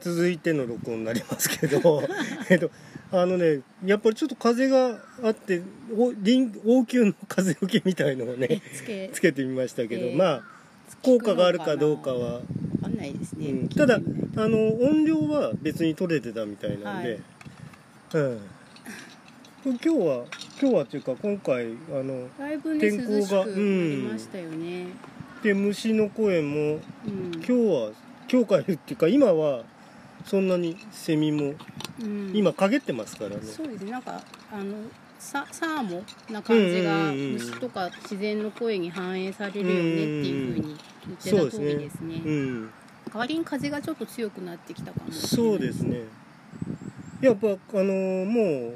[0.00, 2.02] 続いての録音になりますけど
[2.50, 2.70] えっと
[3.12, 5.62] あのねやっぱりちょっと風があって
[5.96, 8.60] お臨応急の風よけみたいのをね
[9.12, 10.54] つけてみましたけど、えーまあ
[11.02, 12.40] 効果があるかどうかは、わ
[12.82, 13.96] かんないですね、うんただ
[14.36, 17.20] あの音量は別に取れてたみたいなんで、
[18.14, 18.40] うん。
[19.64, 20.24] 今日は
[20.60, 24.86] 今日はっていうか今回あのだいぶね天候が涼しくなりましたよね、
[25.42, 27.32] で虫の声もうん。
[27.34, 27.92] 今日は
[28.30, 29.62] 今日からっていうか今は
[30.24, 31.54] そんなにセミも
[32.00, 32.32] うん。
[32.34, 33.92] 今陰ってますからね、そうですね。
[33.92, 34.74] なんかあの
[35.18, 42.20] ササーモな感じが虫とか自然の声に反映されるよねっていうふうに言ってた通りですね。
[42.24, 42.70] うん。
[43.12, 45.28] 代わりに風がちょっと強くなってきたかもしれない。
[45.28, 46.02] そうですね。
[47.20, 48.72] やっぱあのも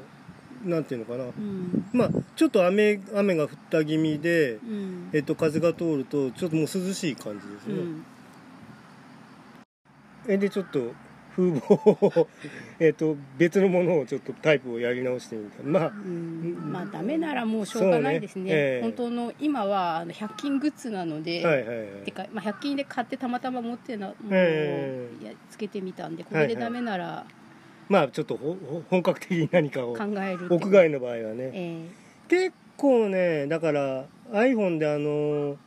[0.65, 1.25] うなんていうのかな。
[1.25, 1.85] うん。
[1.91, 5.09] まあちょっと雨雨が降った気味で、うん。
[5.13, 8.05] えっと、風が通るとちょっともう涼しい感じですね、うん。
[10.27, 10.93] えでちょっと
[11.39, 12.27] 風貌を
[12.79, 18.45] えっと別のものをちょっとタイプをやり直してみたまあうんまあダメならもうしょうがないですね。
[18.45, 18.49] ね。
[18.51, 18.81] ええ。
[18.81, 21.87] 本当の今はあの100均グッズなので、はいはいはい。
[22.03, 27.25] てか、まあ、100均で買ってたまたま持ってるのものをえやつけてみたんでこれでダメなら
[27.87, 28.37] まあちょっと
[28.89, 31.51] 本格的に何かを考える屋外の場合はね。
[31.53, 31.85] え
[32.27, 35.57] 結構ねだから iPhone であの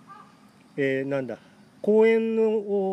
[0.77, 1.39] えーなんだ
[1.83, 2.45] 公園の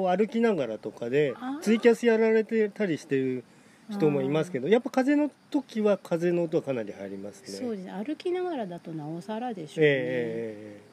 [0.02, 3.44] を歩きながらとかでツイキャスやられてたりしてる
[3.90, 7.58] 人もいますけどやっぱ風の時は風の音はかなり入りますえね。
[7.58, 7.92] そうですね。
[7.92, 10.84] 歩きながらだとなおさらでしょうね、ええええ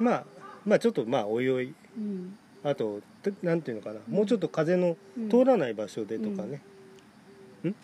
[0.00, 0.24] えまあ
[0.64, 1.74] まあちょっとまあおいおい。
[1.96, 2.38] うん。
[2.64, 5.28] あとてなんていうのかな、もうちょっと風のうん。
[5.28, 6.60] 通らない場所でとかね、
[7.64, 7.74] うん。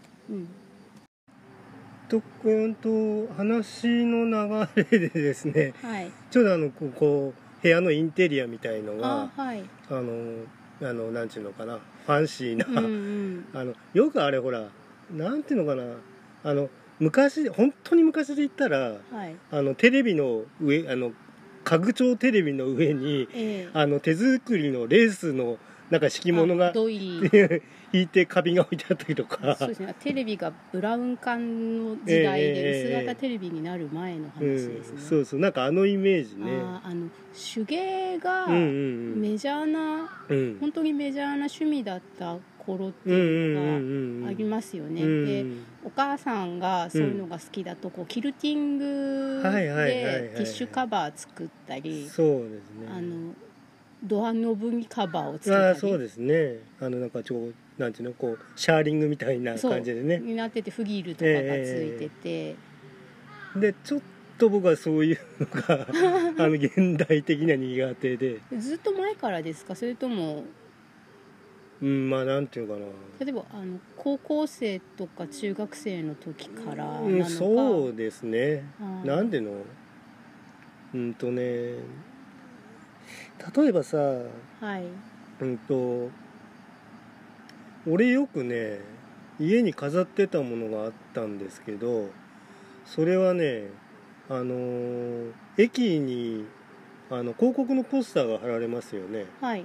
[2.08, 2.74] とうん。
[2.76, 5.74] と話の流れでですね。
[5.82, 6.10] はい。
[6.30, 9.64] ちょうどあのこう部屋のインテリアみたいのがあはい。
[9.90, 10.44] あの
[10.82, 11.78] あのなんていうのかな。
[12.06, 13.46] ファンシーな、うんうん。
[13.58, 14.68] あのよくあれほら
[15.10, 15.82] なんていうのかな。
[16.44, 16.68] あの
[17.00, 19.34] 昔本当に昔で言ったらはい。
[19.50, 21.12] あのテレビの上あの
[21.64, 23.68] 家具調テレビの上にええ。
[23.72, 25.56] あの手作りのレースの
[25.88, 27.30] なんか敷物があドイリ
[27.94, 29.54] 引いてカビが置いてあったりとか。
[29.56, 29.94] そうですね。
[30.00, 36.60] テレビがブラウン管の時代でええ薄型テレビになる前の話ですね、うん、そうそうなんかあのイメージね。
[36.82, 37.08] あの
[37.54, 40.38] 手芸がうんうんメジャーな、うん。
[40.38, 44.28] うん本当にメジャーな趣味だった頃ってうんうんいうのがうんうん。
[44.28, 45.26] ありますよね、うん。
[45.26, 45.44] で
[45.84, 52.88] お母さんがそういうのが好きだとこうキルティングでティッシュカバー作ったりそうですね。
[52.90, 53.34] あの
[54.02, 55.76] ドアノブにカバーをつけあたり。
[55.78, 56.58] あそうですね。
[56.80, 60.18] あのなんかちょうなんていうのこうシャーリングみたいな感じでね。
[60.18, 62.56] になっててフギルとかがついてて、
[63.56, 64.00] でちょっ
[64.38, 65.86] と僕はそういうのが
[66.44, 68.40] あの現代的には苦手で。
[68.58, 69.74] ずっと前からですか？
[69.74, 70.44] それとも。
[71.82, 72.86] うんまあなんていうのかな。
[73.24, 78.64] 例えばあの高校生とか中学生の時からなうんそうですね。
[79.04, 79.50] なんでの？
[80.94, 81.42] うんとね。
[83.56, 83.98] 例えばさ
[84.60, 84.84] はい。
[85.40, 86.08] うんと
[87.86, 88.80] 俺よくね
[89.40, 92.08] 家に飾ってたものがあったんですけど
[92.84, 93.68] それはね
[94.28, 96.44] あのー駅に
[97.10, 99.26] あの広告のポスターが貼られますよね。
[99.40, 99.64] はい。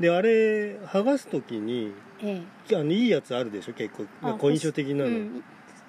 [0.00, 2.42] であれ剥がす時にえ
[2.72, 3.72] あのいいやつあるでしょ？
[3.72, 5.44] 結構あ好印象的えなの、うん、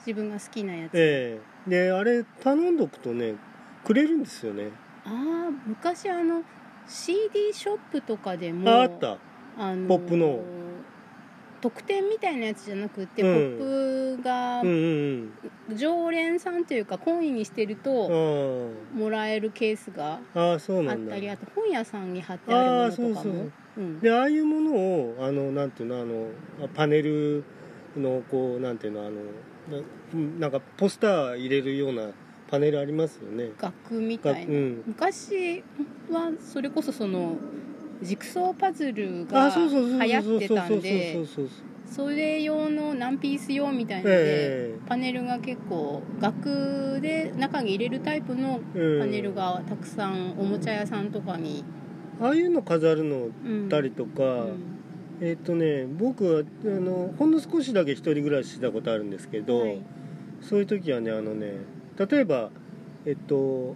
[0.05, 1.69] 自分が好きなやつ、ええ。
[1.69, 3.33] であれ頼んどくとね
[3.83, 4.69] くれるんですよね。
[5.05, 6.43] ああ昔あの
[6.87, 9.17] CD ショップとかでもああった。
[9.57, 10.39] あのポップの
[11.65, 13.57] 特典みたいなやつじゃなくて、うん。
[13.57, 14.61] ポップが
[15.75, 18.07] 常連さんというかコインにしてるうと
[18.93, 18.99] ん。
[18.99, 23.49] もらえるケースがあったりあと本屋さんに貼ってあるものとかも。
[23.77, 23.99] うん。
[23.99, 27.43] でああいうものをあのなんていうのあのパネル
[27.97, 29.21] のこうなんていうのあの
[30.37, 32.11] ななんかポスター入れるような
[32.47, 33.53] パネルありますよね。
[33.57, 34.83] 額みたいな、うん。
[34.85, 35.63] 昔
[36.11, 37.37] はそれこそその
[38.01, 41.25] ジグソーパズルが流行ってたんで
[41.85, 48.59] それ用の何ピース用みたいので、えパネルが結構額で中に入れるタイプの
[48.99, 51.63] パネルがたくさんおもちゃ屋さんとかに、
[52.19, 54.75] ああいうの飾るのうんたりとか、うん。
[55.21, 59.81] えっ、とね僕はあのほんの少しだけ一人暮らししたことあるんですけど、はい。
[60.41, 61.53] そういう時はねあのね
[61.97, 62.49] 例えば
[63.05, 63.75] えっと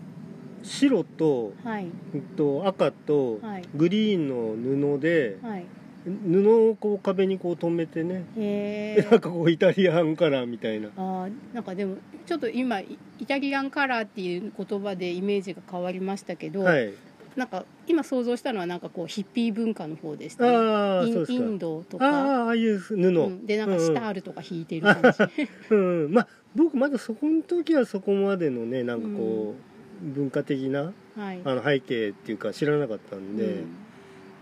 [0.64, 1.88] 白と、はい。
[2.36, 3.64] と、赤とはい。
[3.76, 5.66] グリーンの布で、はい。
[6.06, 8.26] 布をこう壁にこう留めてね。
[8.36, 10.90] でへえ なんかこうイタリアンカラーみたいな。
[10.96, 16.94] あーなんかでもちょっと今イイタリアンカラーっていう言葉でイメージが変わりましたけど、はい。
[17.36, 20.50] なんか今想像したのはなんかこうヒッピー文化の方でしたね。
[20.50, 21.46] インイああそうですか。
[21.46, 25.02] ンドとあか、あああいう布、うん、でなんかシタールとか弾いてる感
[25.36, 26.06] じ、 うん。
[26.06, 29.69] うんまあ僕まだそこの時はそこまでのねなんかこう、
[30.02, 31.42] 文化的なはい。
[31.44, 33.64] あの背景っていうか知らなかったんで、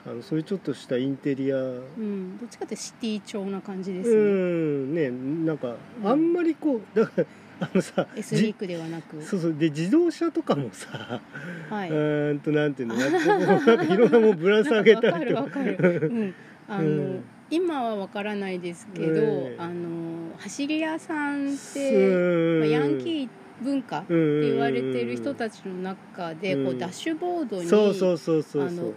[0.05, 1.83] あのそういうちょっとしたインテリアうん。
[1.97, 5.43] うん、どっちかってシティ調な感じでうすね、ん。
[5.43, 6.07] ねなんかうん。
[6.07, 7.25] あんまりこうだから
[7.59, 9.21] あのさエスニックではなく。
[9.23, 9.55] そうそう。
[9.55, 11.21] で自動車とかもさ、
[11.69, 11.89] はい。
[11.89, 15.35] うーんとなんていうのなんかいろんなもんぶら下げたわかりとる。
[15.35, 16.35] わかる、うん、
[16.67, 17.23] あの、うん。
[17.49, 22.59] 今はわからないですけど、ええあの走り屋さんっうて、ん。
[22.59, 23.29] まあ、ヤンキー
[23.61, 28.93] 文化って言われてる人たちの中で、うんこうダッシュボードにそうそうそうそうあのそう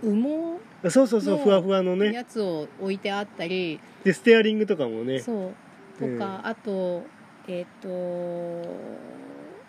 [0.82, 2.10] 羽そうそうそうのふわふわのね。
[2.10, 5.20] 毛やつを置いてあったり、でステアリングとかもね。
[5.20, 5.52] そ
[6.00, 6.00] う。
[6.00, 7.04] とか、あと
[7.46, 7.88] えっ、と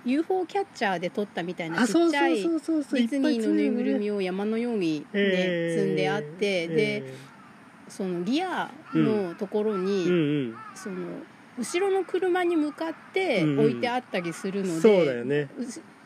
[0.05, 2.59] UFO キャッチャーで撮ったみたいなあそうちっちゃいそうそう。
[2.59, 7.13] そうそうディズニーのぬいぐるをみを山のように、ね積んであって、で
[7.87, 10.55] そのリアのところに、うんうん。
[10.75, 10.95] その
[11.61, 13.59] 後ろの車に向かってうんうん。
[13.59, 15.47] 置いてあったりするので、そうだよね。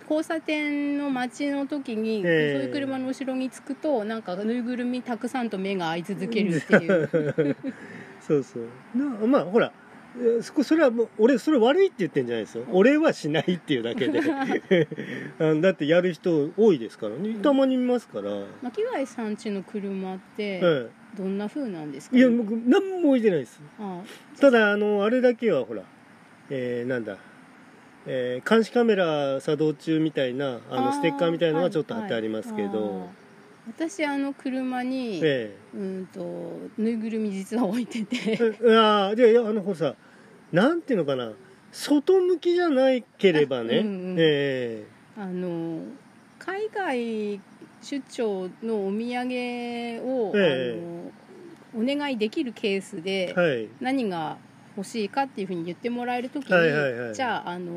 [0.09, 2.53] 交差点の待ちの時に、ええ。
[2.53, 7.55] そういう車の後ろにつくとなんかぬいぐるみたくさんと目が合い続けるっていう。
[8.21, 8.97] そうそう。
[8.97, 9.71] なまあほら
[10.17, 12.65] えそこそれはもう俺それ悪いって言ってんじゃないですよ。
[12.71, 14.21] 俺はしないっていうだけで。
[15.61, 17.35] だってやる人多いですからね。
[17.41, 18.31] たまに見ますから、
[18.61, 23.59] 巻貝さんちの車ってえどんな風なんですか、えいや僕何も置いてないです。
[23.79, 24.01] あ
[24.39, 25.83] ただあのあれだけはほら
[26.49, 27.17] えー、なんだ
[28.05, 33.09] えー監視カメラ作動中みたいなあのステッカーみたいのがちょっと貼ってありますけど、はいはい。
[33.67, 38.57] 私あの車に、えうんとぬいぐるみ実は置いてえて。
[38.63, 39.95] えああでいやあのほらさ
[40.51, 41.31] なんていうのかな
[41.71, 44.85] 外向きじゃないければね、あうんうんえ。
[45.17, 45.81] あの
[46.37, 47.39] 海外
[47.85, 50.73] 出張のお土産を、え
[51.73, 53.67] あのお願いできるケースで、えはい。
[53.79, 54.37] 何が
[54.75, 57.13] 欲しいかっていうふうに言ってもらえる時に、はいはいはい。
[57.13, 57.71] じゃああの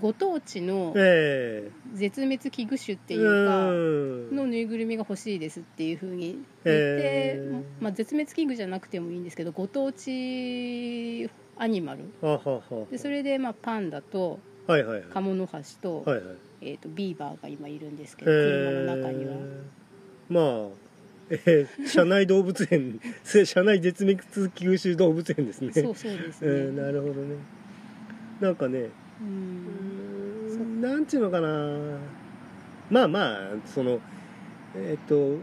[0.00, 4.36] ご当地のえ絶滅危惧種ってえいうか、うん。
[4.36, 12.04] のぬいぐるみが欲しいですっていうふうに言って、えーまあ、絶滅危惧じゃなくてもいいんですけどご当地アニマル。
[12.90, 15.08] でそれで、まあ、パンダとはいはいはい。
[15.08, 16.24] カモノハシと,、はいはい
[16.64, 19.36] えー、とビーバーが今いるんですけど、車の中には。
[20.28, 20.84] まあ
[21.30, 25.72] えー、社内動物園 せ社内絶滅危惧種動物園ですね。
[25.72, 27.36] そうそうですね、えーなるほどね。
[28.40, 28.88] なんかね
[29.20, 30.80] うん。
[30.80, 31.98] なんちゅうのかな。
[32.90, 34.00] まあまあその
[34.76, 35.36] えっ、と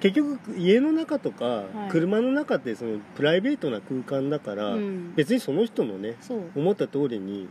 [0.00, 1.90] 結局家の中とか、はい。
[1.90, 5.14] 車の中ってそのプライベートな空間だから、うん。
[5.14, 6.16] 別にその人のね
[6.54, 7.48] 思った通りに、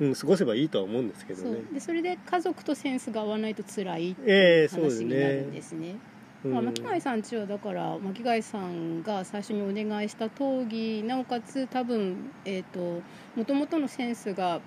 [0.00, 1.52] うんうん、過ごせばいいとは思うんですけどそう。
[1.52, 5.96] ねでそれで家族とセンスが合わないと辛いって話になるんねですね。
[6.44, 13.02] うんまあ、巻貝さんちはだから巻貝さんが最初にお願いした討議なおかつ多分えっ、と
[13.34, 14.60] もともとのセンスが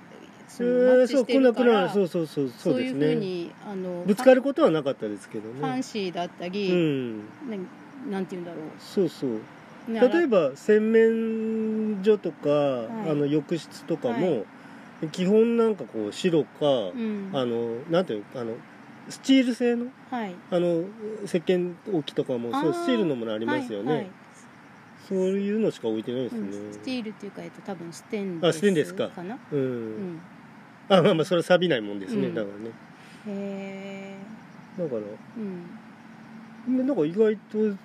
[0.49, 7.19] そのマッチしてえーそうこんなるから、車そうそうそうそそうういうふうですねにあのぶつかることはなかったですけどファンねシーだったうり、ん。
[7.19, 7.23] ね
[8.09, 9.29] なんて言うんだろそうそう。
[9.87, 13.09] う、ね、例えば洗面所とか、い。
[13.09, 14.43] あの浴室とかも、は
[15.09, 18.53] 基本なんかこう白か、うん、あのなんていうのあの
[19.09, 20.35] スチール製のはい。
[20.51, 20.83] あの
[21.25, 24.11] 石鹸置きとかもそうスチールのものありますよね、はいはい。
[25.07, 29.09] そういうのしか置いてないですね、うん、スチールっていうか、えっと、多分ステンレあステンレススか。
[29.09, 30.21] かな、うん、うん、
[30.89, 32.35] あまあまあそれは錆びないもんですね、うん。
[32.35, 32.71] だからね。
[33.27, 34.15] へ
[34.77, 35.05] だからえ
[36.67, 36.87] うん。
[36.87, 37.77] なんか意外とうん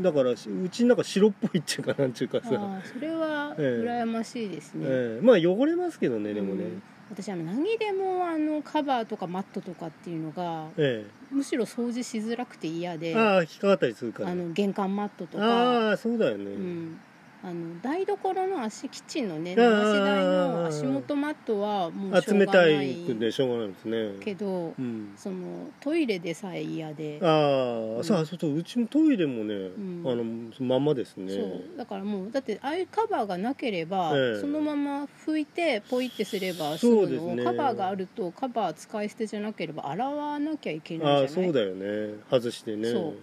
[0.00, 3.86] だからうちなんか白っぽいっていうかなんちゅうかさ、それはええ。
[3.86, 5.24] 羨ましいですね、ええ。
[5.24, 6.82] まあ汚れますけどねでもね、うん。
[7.10, 14.30] 私あの何でもあのカバーとかマットとかっていうのがえむしろ掃除しづらくて嫌でえああ引っかかったりするから。
[14.30, 15.44] あの玄関マットとか。
[15.44, 17.00] ああそうだよね、うん、
[17.44, 24.12] あの台所の足キッチンのね流し台の足元マットはもうしょう冷たがないいくんでしょうがないですね。
[24.20, 25.12] けどうん。
[25.16, 27.18] そのトイレでさえ嫌で。
[27.20, 28.04] ああ、うん。
[28.04, 30.02] そうそうそううちのトイレもね、ん。
[30.06, 30.24] あの
[30.64, 31.34] まんまですね。
[31.34, 31.76] そう。
[31.76, 34.40] だからもうだってああいうカバーがなければ、ええ。
[34.40, 37.44] そのまま拭いてポイってすれば済むのを、そうですね。
[37.44, 41.22] カバーがあるとカバー使い捨てじゃなければ洗わなきゃいけないじゃない？
[41.22, 42.14] ああそうだよね。
[42.30, 42.88] 外してね。
[42.92, 43.14] そ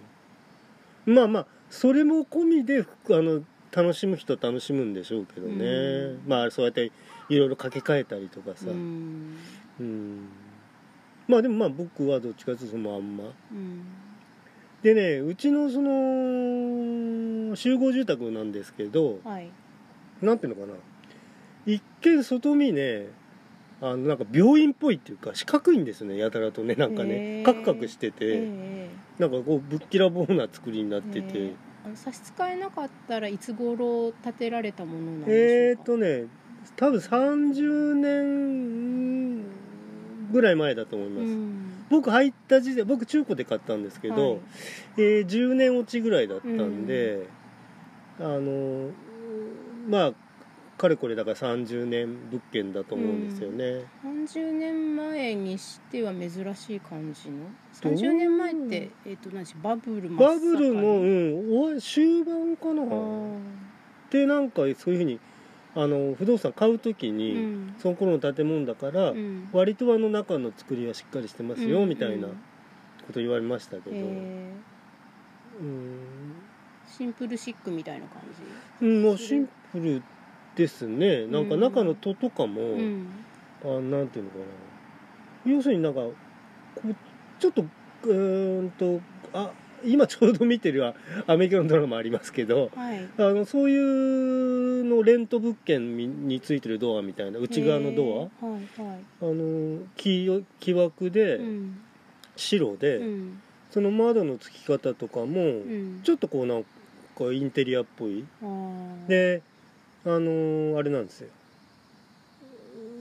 [1.06, 6.22] まあまあそれも込みであの楽しむ人は楽しむんでしょうけどね、うん。
[6.26, 6.90] まあそうやって
[7.28, 9.36] いろいろ掛け替えたりとかさ、ううん。
[9.80, 10.28] ん
[11.28, 13.24] まあでもまあ僕はどっちかというとそのまんま。
[13.52, 13.82] うん。
[14.82, 19.50] でねうちのその集合住宅なんですけどはい。
[20.22, 20.78] なんていうのかな。
[21.66, 23.06] 一見外見ね
[23.82, 27.44] あのなんか病院っぽいっていうか四角いんですねやたらとねなんかへねー。
[27.44, 31.22] カクカクしてて、えなんかこうぶっきらぼうな作りになっえて。
[31.22, 31.52] て、
[31.94, 35.84] 差し支えなかったらいつ頃建てられたものなんえーでしょうか？
[35.84, 36.26] とね
[36.76, 39.44] 多分30年
[40.32, 41.84] ぐらい前だと思います、うん。
[41.90, 44.40] 僕入った時点僕中古で買ったんですけど、はい。
[44.98, 47.26] えー10年落ちぐらいだったんで、
[48.20, 48.90] あの
[49.88, 50.12] まあ
[50.80, 57.44] かれこれだから30年物件だと思うんですよね、30年前にしては珍しい感じの？
[57.82, 62.82] どう？30年前って、えっと何でしバブルバブルの、盛うん、終盤かな。
[64.10, 65.20] りでなんかそういうふうに
[65.74, 67.74] あの不動産買う時に、うん。
[67.78, 69.48] その頃の建物だから、うん。
[69.52, 71.88] 割とあの中の作りはしっかりしてますよ、うん。
[71.90, 72.32] みたいなうん。
[73.06, 74.52] こと言われましたけど、え
[75.60, 75.66] うん。
[75.66, 78.22] ーシンプルシックみたいな感
[78.80, 80.02] うん、もうシンプル
[80.60, 81.26] ですね。
[81.26, 83.08] なんかうん中の戸とかも、じうん。
[83.64, 84.44] あなんていうのかな。
[85.50, 86.14] 要するになんかこ
[86.84, 86.94] う
[87.38, 89.00] ちょっとうーんと
[89.32, 89.52] あ
[89.82, 90.94] 今ちょうど見てるあ
[91.26, 93.08] アメリカのドラマありますけどはい。
[93.16, 98.46] あのそういうのレント物件にについてるドアみたいな内側のドア。
[98.46, 99.00] はいはい。
[99.22, 101.80] アあの木木枠でうん。
[102.36, 103.40] 白で、うん。
[103.70, 106.00] その窓の付き方とかも、うん。
[106.04, 108.26] ちょっとこうなんかインテリアっぽい。
[109.08, 109.42] で
[110.04, 111.28] あのーあれなんですよ。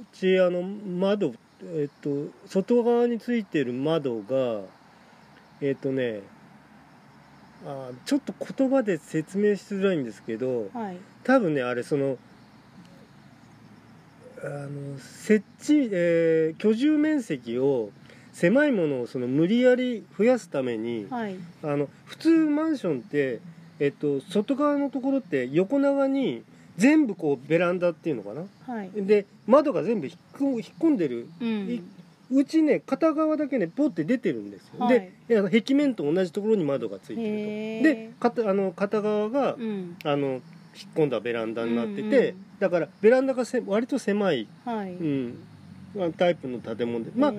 [0.01, 4.61] うちあの窓えっと外側についてる窓が
[5.61, 6.21] えっとね
[7.65, 10.97] あーちょっと言葉で説明しづらいんですけどはい。
[11.23, 12.17] 多分ねあれその
[14.41, 17.91] あの設置、えー居住面積を
[18.33, 21.35] 狭いものをその無理やり増やすために、はい。
[21.61, 23.39] あの普通マンションって、
[23.79, 26.43] えっと、外側のところって横長に
[26.79, 28.74] 全部こうベランダっていうのかな？
[28.74, 28.89] はい。
[28.95, 31.27] で窓が全部引っ込引っ込んでる。
[31.41, 31.83] うん。
[32.31, 35.12] うちね片側だけねポって出てるんですよ、はい。
[35.27, 37.83] で壁面と同じところに窓がついてると。
[37.83, 39.98] で片あの片側が、うん。
[40.03, 40.41] あの引っ
[40.95, 42.36] 込んだベランダになってて、うんうん。
[42.59, 44.91] だからベランダがせ割と狭い、はい。
[44.91, 45.38] うん、
[46.17, 47.12] タイプの建物で。
[47.15, 47.36] まあへ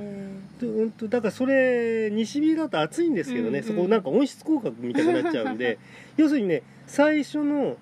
[0.62, 3.62] うんとだからそれ西日だと暑いんですけどね、うんうん。
[3.64, 5.78] そこなんか温室効果みたいになっちゃうんで。
[6.18, 7.76] 要するにね最初の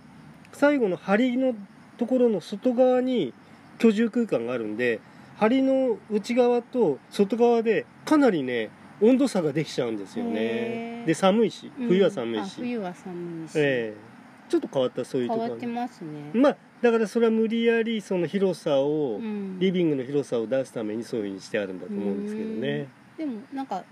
[0.53, 1.55] 最後の梁の
[1.97, 3.33] ところの外側に
[3.79, 5.01] 居住空間があるんで
[5.41, 11.07] 梁の内側と外側でかなりね温度差ができちゃうんですよへねー。
[11.07, 14.09] で寒いしー冬は寒いうん冬は寒いし、ええ。
[14.49, 19.59] ちょっと変わったそういうところ変わってますね、まあだからそれは無理やりその広さを、うん。
[19.59, 22.89] リビングの広さを出すためにそういうふうにしてあるんだと思うんですけどね、
[23.19, 23.85] でもなんか、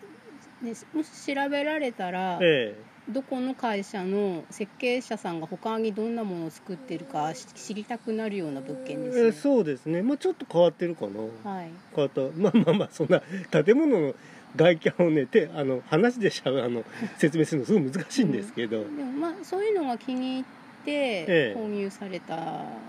[0.63, 2.75] ね、もし調べられたら、え
[3.09, 10.03] どこの会社の設計者さんが他にどんなものを作ってるかし知りたくなるような物え件ですね、えそうですね。
[10.03, 11.51] まあちょっと変わってるかな。
[11.51, 11.71] はい。
[11.95, 12.21] 変わった。
[12.37, 13.23] まあまあまあそんな
[13.65, 14.15] 建物の
[14.57, 16.85] 外見をねてあの話でしゃあの
[17.19, 20.45] 説明するのすごい難しいんですけど、でもまあそういうのが気に入っ
[20.85, 21.55] てええ。
[21.57, 22.35] 購入された、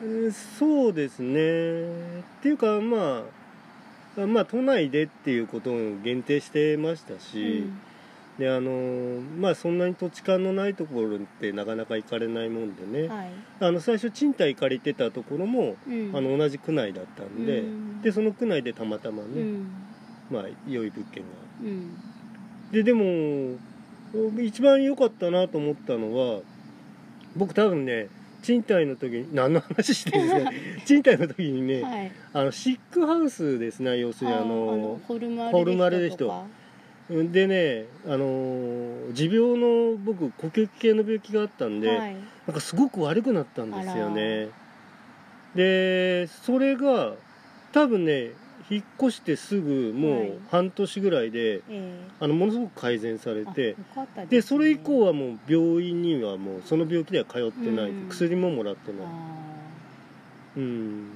[0.01, 2.19] えーそうですね。
[2.21, 3.23] っていうかま
[4.17, 7.65] あまあ都内でっていうことを限定してましたし、
[8.37, 13.29] であのまあそんなに土地勘のないところってなかなか行かれないもんでね、うんはい。
[13.59, 16.11] あの最初賃貸借りてたところも、うん。
[16.15, 18.01] あの同じ区内だったんで、うん。
[18.01, 19.71] でその区内でたまたまね、うん。
[20.29, 21.29] まあ良い物件が。
[21.63, 21.97] うん。
[22.71, 23.57] ででも
[24.39, 26.41] 一番良かったなと思ったのは
[27.35, 28.07] 僕多分ね
[28.43, 30.51] 賃貸の時に何の話してるんですか？
[30.85, 32.11] 賃貸の時にね、はい。
[32.33, 36.31] あのシックハウスですね要するにああのホルマホルマルで人ル
[37.09, 42.15] でねあの持病の僕呼吸器系の病気があったんで、はい。
[42.47, 44.49] なんかすごく悪くなったんですよね。
[45.55, 47.13] でそれが
[47.71, 48.31] 多分ね
[48.69, 50.29] 引っ越してすぐもはい。
[50.29, 58.09] う半年ぐらいで、えあのものすごく改善されえてあよかったですそれ以降ははもう病院にはもうその病気では通ってない、うん。
[58.09, 59.01] 薬ももらってない。
[59.05, 59.09] あ
[60.57, 61.09] うん。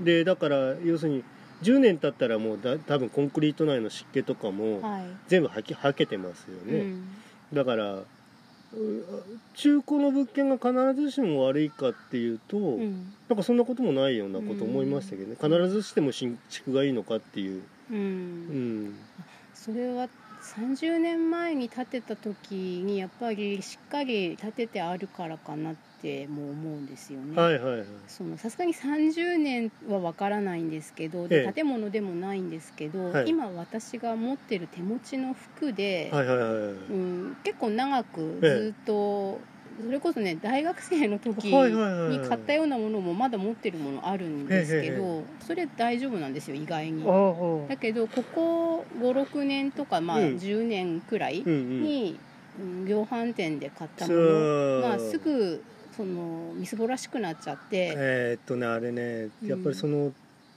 [0.00, 1.24] でだから要するに
[1.62, 4.80] 10年経ったらもうだ多分コンクリート内の湿気とかも
[5.28, 7.04] 全部はきはけてますよね、うん。
[7.52, 8.06] だからう
[9.54, 13.12] 中古の物件が必ずしも悪いかっていうと、うん。
[13.28, 18.84] なんかそんなこともないようなこと思いましたけどね、必ずしても新築がいいのかっていう、ううん。
[18.88, 18.94] ん、
[19.54, 20.08] それは
[20.42, 25.91] 30年前に建てた時にやっぱりしっかり建ててあるからかなって
[26.28, 27.40] も思うんですよね。
[27.40, 27.86] はいはいはい。
[28.08, 31.48] そのさすがに30年はわからないんですけど、でえ。
[31.48, 33.28] え建物でもないんですけど、はい。
[33.28, 36.58] 今私が持ってる手持ちの服で、はいはいはいはい。
[36.58, 38.48] うん、結構長くええ。
[38.62, 39.40] ずっと
[39.80, 47.04] それこそね大学生の時に買ったようなものもまだ持ってるものあるんですけどそれ大丈夫なんですよ意外に。
[47.68, 50.36] だけどここ56年とかまあうん。
[50.36, 51.42] 10年くらいに、
[52.16, 52.32] うん
[52.86, 55.64] 量販店で買ったものがすぐ
[55.96, 59.48] そのみすぼらしくなっちゃって、えーっとねあれねうん。
[59.48, 60.12] やっぱりその、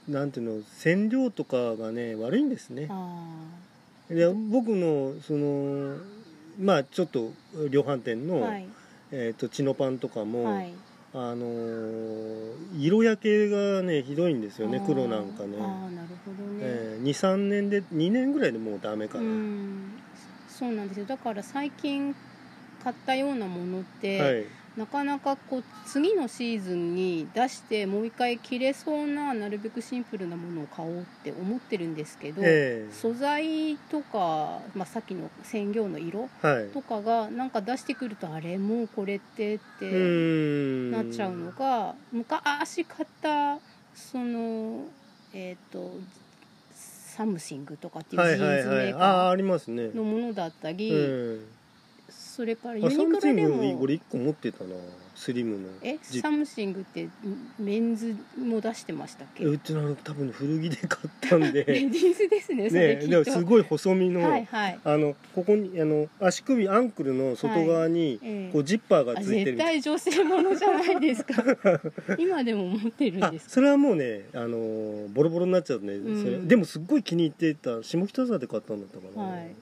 [0.08, 2.88] なんていうの染料とかがね悪いんですね。
[2.90, 3.24] あ
[4.08, 5.96] で僕のその
[6.60, 7.32] まあちょっと
[7.70, 8.66] 量販店の、あはい。
[9.12, 10.72] えーっとチノパンとかも、はい。
[11.14, 19.92] あのー色焼けがねひどいんですよね黒なんかね、ああなるほどね、えー、23年で2年ぐらいでもうダメかうな、ん
[20.48, 21.06] そうなんですよ。
[21.06, 22.14] だから最近
[22.82, 24.44] 買ったようなものって、はい
[24.76, 36.28] なかなかこう次のシーズンに出してもう一回着れそうななるべくシンプルなものを買おうって思ってるんですけど、え素材とか、まあ、さっきの染料の色
[36.74, 43.58] とかがなんか出してくるとあれもうこれってっうてなっちゃうのが昔買った
[43.94, 44.84] その
[45.32, 45.92] えっ、と
[47.16, 48.58] サムシングとかっていうジはいはい。
[48.58, 51.55] ーンズメーカーのものだったり、うん
[52.36, 54.70] それからあユニクロサムシングでも俺1個持ってたな
[55.14, 57.08] スリムのえジサムシングって
[57.58, 59.46] メンズも出してましたっけ？
[59.46, 68.50] うちのあの多分古着で買ったん レデでィースですねそれねでもすごい細身の、はいはい、あのここにあの足首アンクルの外側に、ええ。
[68.52, 69.56] こうジッパーがあついてる。
[69.56, 71.42] 絶対女性ものじゃないですか。
[72.18, 73.50] 今でも持ってるんあですか？
[73.52, 76.22] それはもうねあのボロボロになっちゃうね、うん。
[76.22, 76.36] それ。
[76.38, 79.46] でもすっごい気に入ってた下北沢で買ったんだったかな、はい。
[79.46, 79.56] うん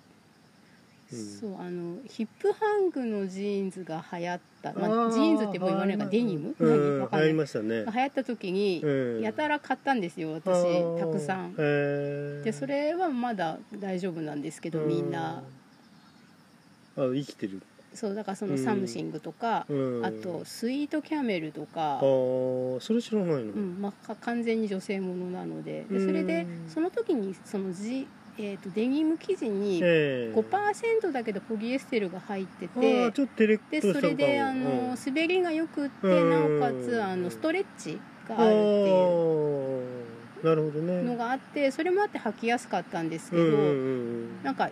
[1.14, 7.00] そうあのヒップハングのジーンズが流行った、まあ、ジーンズってもう言わないからデニム、うん流行り何？
[7.00, 7.32] わかんない。
[7.32, 7.68] ましたね。
[7.68, 9.20] 流行った時に、うん。
[9.20, 11.54] やたら買ったんですよあ私ーたくさん。
[11.54, 15.42] でそれはまだ大丈夫なんですけどみんな。
[16.96, 17.60] うんあ生きてる。
[17.92, 20.06] そうだからそのサムシングとか、うん。
[20.06, 21.98] あとスイートキャメルとか。
[21.98, 25.84] あーそれ知らないの、うんまあ、か完全に女性ものなので。
[25.90, 26.06] でうん。
[26.06, 28.06] それでその時にそのジ、
[28.36, 30.34] えー、とデニム生地にええ。
[30.34, 32.80] 5%だけどポリエステルが入ってあ
[33.12, 34.64] てでそれであうん。
[34.64, 36.60] の滑りがよくってうん。
[36.60, 40.04] なおかつあのストレッチがああるっていう。
[41.04, 43.42] のがあってそれもあって履きやすかったんですけど、
[44.42, 44.68] なんか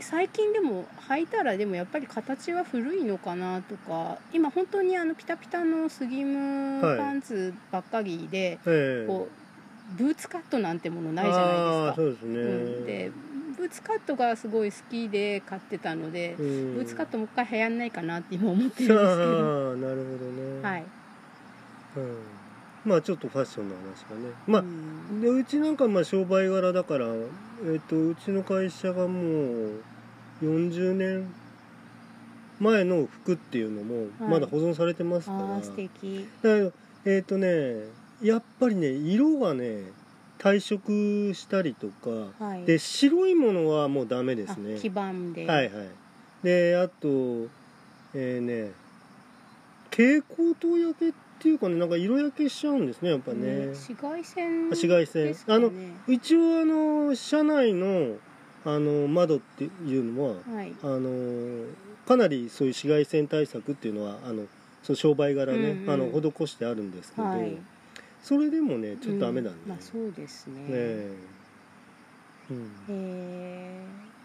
[0.00, 6.98] 最近でも履いたらでもやっぱり形は古いのかなとか今本当にあのピタピタのスギムはい。
[6.98, 9.06] パンツばっかりで、ええ。
[9.06, 9.45] こう
[9.96, 11.92] ブーツカットなんてものないじゃないあですか。
[11.92, 13.10] ーそうですね、うん、で
[13.56, 16.74] ブーツカットがすごい好きで買ってたので、うん。
[16.74, 20.62] ブーツカットもう一回流行んないかなって今思ってるんですけど、ああなるほどね。
[20.62, 20.84] はい、
[21.96, 22.18] うん、
[22.84, 24.34] まあちょっとファッションの話がね。
[24.46, 25.20] まあ、うん。
[25.22, 27.06] でうちなんかまあ商売柄だから、
[27.64, 29.82] えっとうちの会社がもう
[30.42, 31.32] 40年
[32.60, 34.30] 前の服っていうのもはい。
[34.32, 36.28] まだ保存されてますから、ああ素敵。
[37.06, 37.84] えっ、とね
[38.22, 39.82] やっぱりね色がね
[40.38, 42.64] 退色したりとかはい。
[42.64, 44.76] で白いものはもうダメですね。
[44.76, 45.88] あ基盤で、はいはい。
[46.42, 47.48] であと
[48.14, 48.72] えー、ね
[49.90, 55.24] 蛍光灯焼けっていうかねなんか色焼けしちゃうんですねやっぱね、うん紫外線紫外線。
[55.26, 55.70] ですかね。
[56.08, 58.16] 一応あの車内の
[58.64, 60.74] あの窓っていうのははい。
[60.82, 61.66] あの
[62.06, 64.44] かなりそういう紫外線対策っていうのはあの
[64.82, 65.90] その商売柄ね、うんうん。
[65.90, 67.56] あの施してあるんですけど、はい
[68.22, 70.54] それでもねちょっとダメだね、うんまあそうですね。
[70.54, 71.16] ねえ。
[72.50, 72.70] うん。
[72.88, 74.16] えー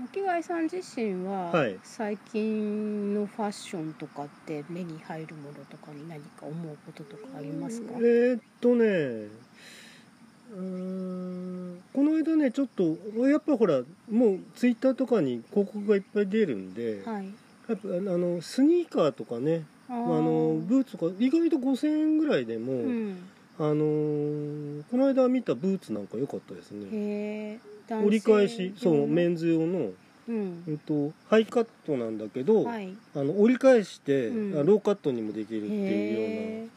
[0.00, 1.78] 巻貝さん自身は、はい。
[1.84, 12.96] 最近のファッションとかって目に入るものとかに何か思うこととかありますか、えーっとねうーんこの間ねちょっと
[13.28, 17.26] やっぱほらもうツイッターとかに広告がいっぱい出るんで、はい。
[17.68, 23.18] やっぱあのスニーカーとかねああのブーツとか意外と5000円ぐらいでも、うん、
[23.58, 27.58] あのーこの間見たブーツなんか良かったですね。
[27.90, 29.90] 折り返しそうメンンズ用の、
[30.28, 30.64] うん。
[30.66, 32.94] えっと、ハイカットなんだけど、はい。
[33.14, 34.60] あの折り返して、うん。
[34.60, 36.34] あローカットにもできるっていうような。
[36.64, 36.68] へ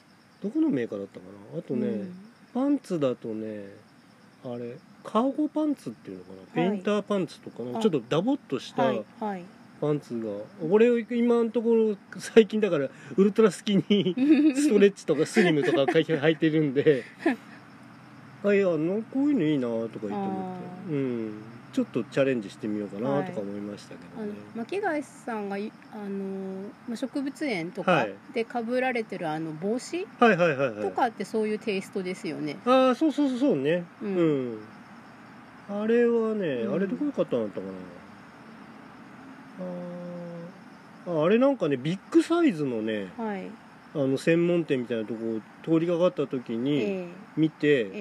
[0.44, 1.60] どこのメーカーだったかな？
[1.60, 2.10] あとえね、
[2.54, 3.66] パンツだとね
[4.44, 6.70] あれカーゴパンツっていうのかな、はい。
[6.72, 7.82] ペインターパンツとかなあ。
[7.82, 9.44] ちょっとダボっとしたはいはい
[9.80, 10.28] パンツが、
[10.70, 17.04] 俺今のところ最近だからウルトラスキニーストレッチとかスリムとか履いてるんで。
[18.44, 21.42] あいやなんこういうのいいなとか言って思って、うん、
[21.74, 28.14] ちょっとチャレンジしてみようかなとか思いましたけどね、巻貝さんがいあのまあ植物園とかはい。
[28.36, 30.84] でかぶられてるあの帽子はいはいはいはい。
[30.84, 32.58] とかってそういうテイストですよね。
[32.66, 33.84] ああそうそうそうそうね。
[34.04, 34.54] ううん。
[34.54, 34.58] ん、
[35.70, 36.76] あれはね、うん。
[36.76, 37.72] あれどこで買ったんだったかな。
[37.74, 37.74] あ
[39.60, 43.48] ああれなんかねビッグサイズのねはい。
[43.96, 47.92] あの専門店みたいなとこ通りかかった時にえ見て、え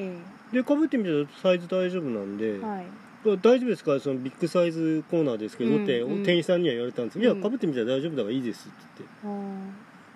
[0.53, 0.57] え。
[0.57, 2.87] でかぶってみたらサイズ大丈夫なんで、えはい。
[3.25, 3.99] 大丈夫ですか？
[4.01, 7.39] そのビッグサイズコーナーですけど、うんってうん店員さんには言われたんですけど、うん。
[7.39, 9.37] いやかぶってみたら大丈夫だからいいですって言って。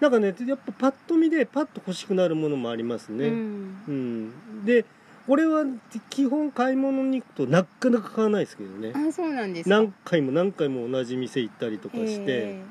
[0.00, 3.82] なんかねやっぱパッと見でパッと欲しくなるものもありますね、うん。
[3.88, 4.84] うん、で
[5.30, 5.64] 俺は
[6.10, 8.92] 基本買い物に行くとなかなか買わないですけどね。
[8.92, 9.76] あそうなんですか。
[9.76, 12.62] 何回も何回も同じ店行ったりとかして、え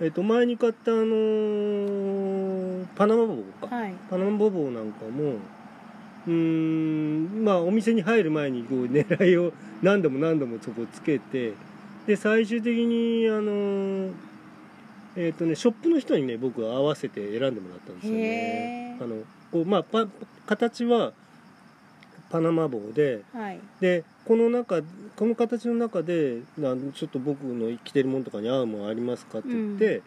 [0.00, 0.06] え。
[0.06, 3.94] っと前に買ったあのーパナマボウか、えはい。
[4.08, 5.34] パナマボウなんかも
[6.26, 9.52] うーんまあお店に入る前にこう狙いを
[9.82, 11.52] 何度も何度もそこつけて
[12.06, 14.12] で最終的にあのー
[15.14, 18.96] えっ、とねショップの人にね僕は合わせて選んでもらったんですよね。
[18.98, 19.16] あの
[19.50, 20.06] こうまあパ
[20.46, 21.12] 形は
[22.32, 23.60] パナマ帽ではい。
[23.80, 24.80] でこの中
[25.16, 30.00] この形の中でなんちょっと僕の着てるものとかに合うものありますかって言って、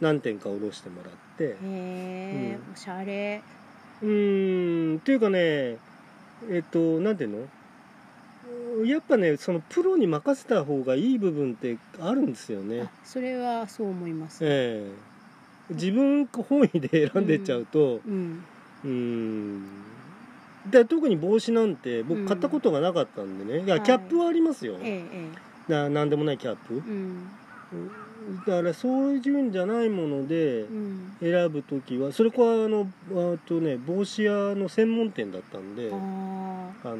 [0.00, 1.44] 何点かおろしてもらって。
[1.44, 2.72] へえ、うん。
[2.72, 3.40] おしゃれ。
[4.02, 4.96] うーん。
[4.98, 5.38] っていうかね
[6.50, 7.38] えっとなんていうの？
[8.86, 12.82] やっぱねそのプロに任せた方がいい部分ってあるんですよね。
[12.82, 14.84] あそれはそう思います、え
[15.70, 15.74] え。
[15.74, 18.42] 自分本位で選んでっちゃうとうん。
[18.84, 19.62] うーん
[20.70, 23.82] で特に帽子なんて僕買ったことがなかったんでね、いやはい。
[23.82, 25.28] キャップはありますよ、ええ
[25.68, 26.74] えななんでもないキャップ。
[26.74, 27.28] えうん。
[28.46, 31.16] だからそういうんじゃないものでうん。
[31.20, 32.88] 選ぶ時はそれこはあの
[33.34, 35.94] あとね帽子屋の専門店だったんであ
[36.84, 36.96] あの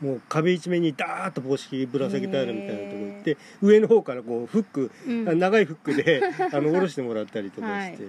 [0.00, 5.28] もう壁一面にダーッと帽子ぶら下げてあるみたいなとこ行って上の方からこうフック、ーうん。
[5.28, 6.22] あ長いフックで
[6.52, 8.06] あの下ろしてもらったりとかして、そっ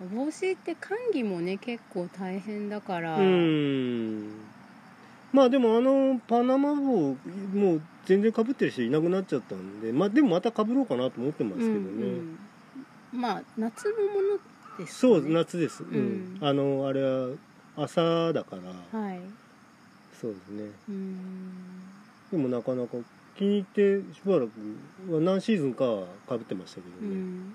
[0.00, 3.16] か帽子って管理もね結構大変だから。
[3.16, 4.30] うーん。
[5.32, 7.14] まあでもあのパナマ帽
[7.54, 12.38] もう全然かぶってる人いなくなっちゃったんでまあでもまたかぶろうかなと思ってますけどね、うん
[13.12, 13.20] うん。
[13.20, 14.38] まあ夏のもの
[14.78, 15.94] ですかそうね夏です、うん。
[15.94, 16.38] うん。
[16.40, 17.28] あのあれは
[17.76, 18.98] 朝だから。
[18.98, 19.20] はい。
[20.20, 20.68] そうですね。
[20.88, 21.80] うん。
[22.32, 22.96] でもなかなか
[23.38, 24.50] 気に入ってしばらく
[25.14, 27.54] は何シーズンかはかぶってましたけうどね、ん。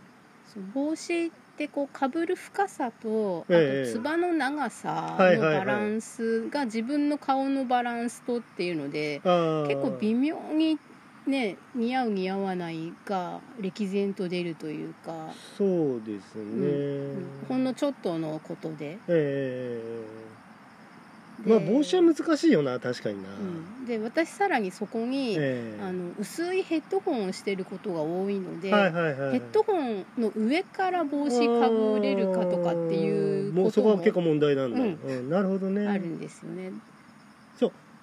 [0.53, 3.93] そう帽子ってこうかぶる深さとあええ。
[3.93, 9.21] とつばの長さのバランスが自分の顔のバランスとっていうので
[9.67, 10.77] 結構微妙に
[11.25, 17.45] ね似合う似合わないが歴然と出るというか、そうですね、うん。
[17.47, 18.99] ほんのちょっとのことで。
[19.07, 20.34] ええで
[21.43, 25.79] まあ帽子は難しいよな確かにな、うん、で私さらにそこに、ええ。
[25.81, 29.31] あの薄いヘッドホンをしてることが多いので、はいはいはい。
[29.31, 35.27] ヘッドホンの上から帽子かぶれるかとかっていうもうそこは結構問題なんだ、ううん。
[35.27, 35.87] んなるほどね。
[35.87, 36.71] あるんですよね。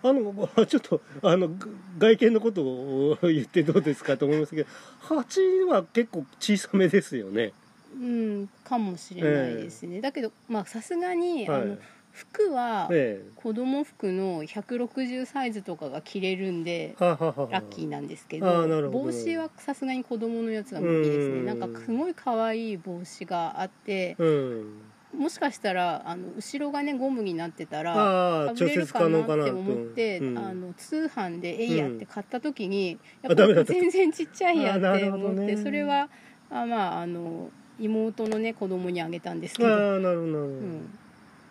[0.04, 1.54] あの ちょっとあのが
[1.98, 4.68] 外見のことを言ってどうですかと思いますけど
[5.02, 7.52] 8は結構小さめですよね。
[7.94, 10.00] うん、かもしれないですね。
[10.00, 11.62] だけどまあさすがに、はい。
[11.62, 11.78] あの
[12.12, 21.46] 服はえ子供服の160サイズとかが着れるんでえははははラッキーなんですけどあーなるほど帽子はさすがに子供のやつが無理ですうん。
[21.46, 24.82] ねなんかすごい可愛い帽子があってうん。
[25.18, 30.30] もしかしたらあの後ろがねゴムになってたらああれる節かなって可能かなと思って、う。
[30.32, 30.38] ん。
[30.38, 33.72] あの通販で「えいや」って買った時に、あやっぱダメだった。
[33.74, 35.56] 全然ちっちゃいやって思って、るほどね。
[35.58, 36.08] それは
[36.50, 40.98] あまああの妹のね子供にあげたんですけど、ああなるほどなるほど、うん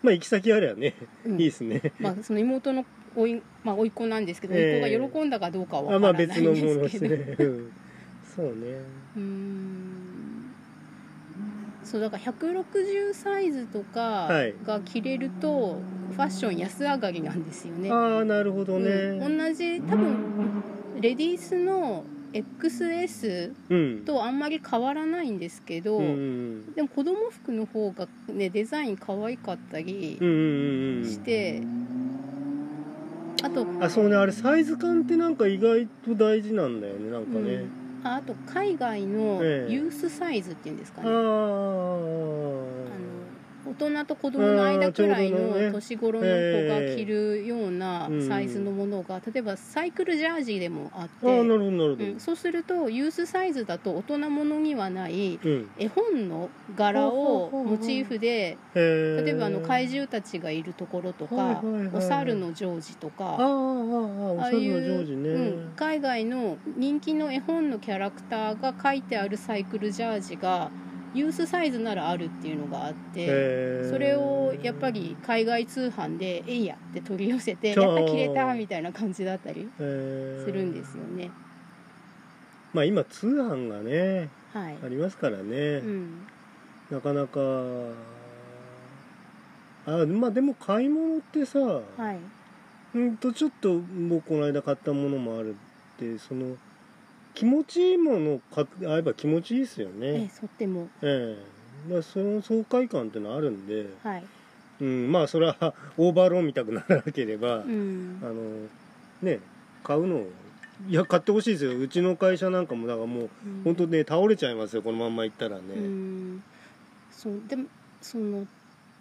[0.02, 1.40] まあ行き先あればね、うん。
[1.40, 1.80] いいですね。
[2.00, 2.84] まあ、その妹の
[3.14, 4.80] おい,、まあ、甥っ子なんですけど、ええ。
[4.80, 7.72] 甥っ子が喜んだかどうかはあまあわからないん別のものですすね、うん、
[8.34, 8.52] そうね。
[9.16, 9.62] うーん。
[11.84, 14.54] そうだから160サイズとかはい。
[14.64, 15.80] が着れると
[16.12, 17.90] ファッション安上がりなんですよね。
[17.90, 18.90] ああなるほどね。
[18.90, 19.38] うん。
[19.38, 20.62] 同じ多分
[21.00, 24.04] レディースの XS うん。
[24.04, 30.38] とあんまり変わらないんですけど、うんうんでも子供服の方がねデザイン可愛かったりうんうんう
[31.00, 31.62] んうんして、
[33.42, 37.70] あとあそうねあれサイズ感ってなんか意外と大事なんだよねなんかね、うん。
[38.04, 39.72] ああと海外のええ。
[39.72, 42.66] ユースサイズっていうんですかあね、あの
[43.64, 55.70] 大人と子供の間くらいの年頃の子が着るようなええサイズのものが例えばサイクルジャージでもあって、るほどなるほど、うん、そうするとユースサイズだと大人ものにはないうん。
[55.78, 70.70] 絵本の柄をモチーフで例えばあの怪獣たちがいるところとか、お猿のジョージとかああいう、うん、海外の人気の絵本のキャラクターが書いてあるサイクルジャージが
[71.14, 79.82] ユースサイズならあるっていうのがあってそれをやっぱり海外通販で「えいや」って取り寄せて「そうやった切れた」みたいな感じだったりす
[80.52, 81.30] るんですよね。
[82.72, 84.76] まあ今通販がねはい。
[84.84, 86.26] ありますからね、うん。
[86.90, 87.40] なかなか
[89.86, 92.18] あまあでも買い物ってさ、はい。
[92.94, 96.56] うんとちょっと僕この間買ったものもあるってその
[97.34, 100.88] 気持ちいいものを買えば気持ちいいですよええねとっても。
[101.02, 101.88] ええ。
[101.88, 104.24] だからその爽快感ってのあるんで、はい。
[104.80, 108.18] うん、まあそれはオーバーローン見たくならなければ、うん。
[108.22, 108.68] あの
[109.22, 109.40] ね
[109.82, 110.28] 買うのを
[110.88, 111.78] いや買ってほしいですよ。
[111.78, 113.62] うちの会社なんかもだからもううん。
[113.64, 114.82] 本当ね倒れちゃいますよ。
[114.82, 116.42] このまんま行ったらね、うん。
[117.10, 117.66] そうでも
[118.00, 118.46] その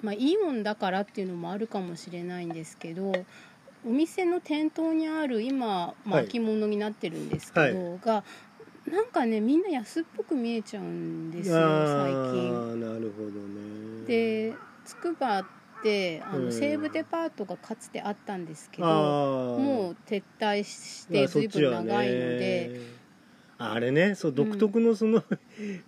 [0.02, 3.12] まあイオンだからっていうのもあるかもしれないんですけど
[3.86, 6.26] お店の店頭にある今、まあ、はい。
[6.26, 8.24] 秋物になってるんですけど、が
[8.88, 12.72] なんかねみんな安っぽく見えちゃうんですよ最あ近。
[12.74, 14.06] あなるほどね。
[14.08, 14.54] で
[14.86, 15.46] つくばっ
[15.84, 16.52] てあの、うん。
[16.52, 18.92] 西武デパートがかつてあったんですけどあ
[19.60, 23.02] もう撤退してずいぶん長いので。
[23.64, 25.24] あれねそう独特のその、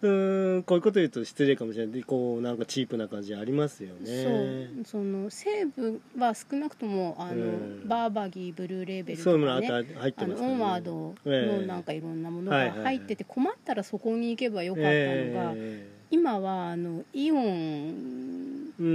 [0.01, 2.03] うーんこういうこと言うと失礼かもしれない。
[2.03, 4.83] こうなんかチープな感じありますよね。
[4.85, 5.01] そう。
[5.01, 7.87] その西武は少なくともあの、うん。
[7.87, 10.47] バーバギーブルーレーベルとそういうのかあっねた入ってますね。
[10.47, 18.85] オンワードのなんかいろんなものが入ってて困ったらそこに行けばよかったのが、え今はあのイオンと,、え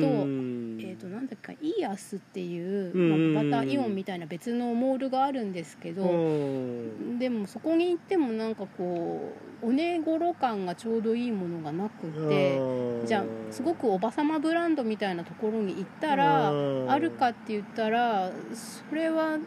[0.95, 3.35] ー、となんだっけイーアスっていう、うん。
[3.35, 7.19] まあ、またイオンみたいな別のモールがあるんですけど、うん。
[7.19, 9.33] でもそこに行ってもなんかこ
[9.65, 12.61] うお値頃感がちょうどいいものがなくって。
[13.05, 16.91] じゃあすごくおばさまブランドみたいなところに行ったらうん。
[16.91, 19.39] あるかって言ったらそれは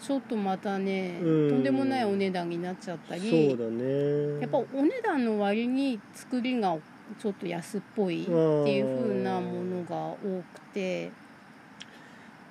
[0.00, 1.50] ちょっとまたねとうん。
[1.58, 4.40] んでもないお値段になっちゃったそうりだね。
[4.42, 6.78] やっぱお値段の割に作りが
[7.18, 10.16] ちょっと安っぽいっていう風なものが多
[10.54, 11.10] くて。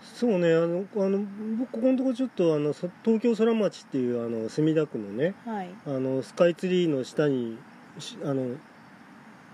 [0.02, 1.20] そうねあのあの
[1.58, 5.70] 僕ここのところちょっとあのそ東京空町っていうあの墨田区のねはい。
[5.86, 7.58] あのスカイツリーの下に
[8.00, 8.56] しあの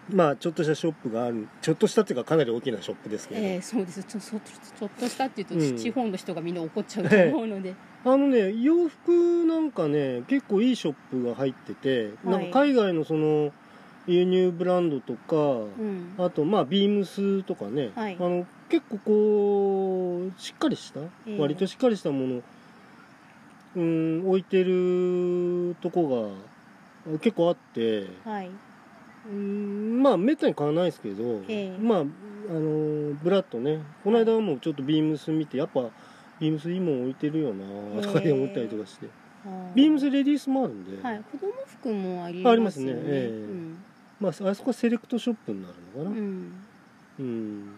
[0.09, 4.03] まあちょっとしたショップがあるちょっとしたっていうかかなり大きなショップですけど、えーそうです。
[4.03, 5.77] ちょそちょっとしたっていうと、うん。
[5.77, 13.51] 地方の人がみんな怒っちゃうと思うので、あのね洋服なんかね結構いいショップが入ってて、はいなんか海外のその
[14.07, 16.15] 輸入ブランドとか、うん。
[16.17, 18.17] あとまあビームスとかね、はい。
[18.19, 21.39] あの結構こうしっかりした、ええ。
[21.39, 22.41] 割としっかりしたもの
[23.75, 26.37] うん置いてるとこ
[27.11, 28.07] が結構あって。
[28.23, 28.49] はい。
[29.27, 31.77] うんまあめったに買わないですけど、ええ。
[31.79, 33.79] まああのブラッドね。
[34.03, 35.89] この間もちょっとビームス見てやっぱ
[36.39, 39.07] ビームスいいもん置いてるよなとかで思ったりとかして、
[39.47, 41.23] あビームスレディースもあるんで、はい。
[41.31, 42.93] 子供服もありありますね。
[42.93, 43.03] ますよね。
[43.09, 43.51] ええ。
[43.51, 43.77] うん
[44.19, 46.53] まあ、あそこはセレクトショップになるのかな、うん。
[47.19, 47.69] うん。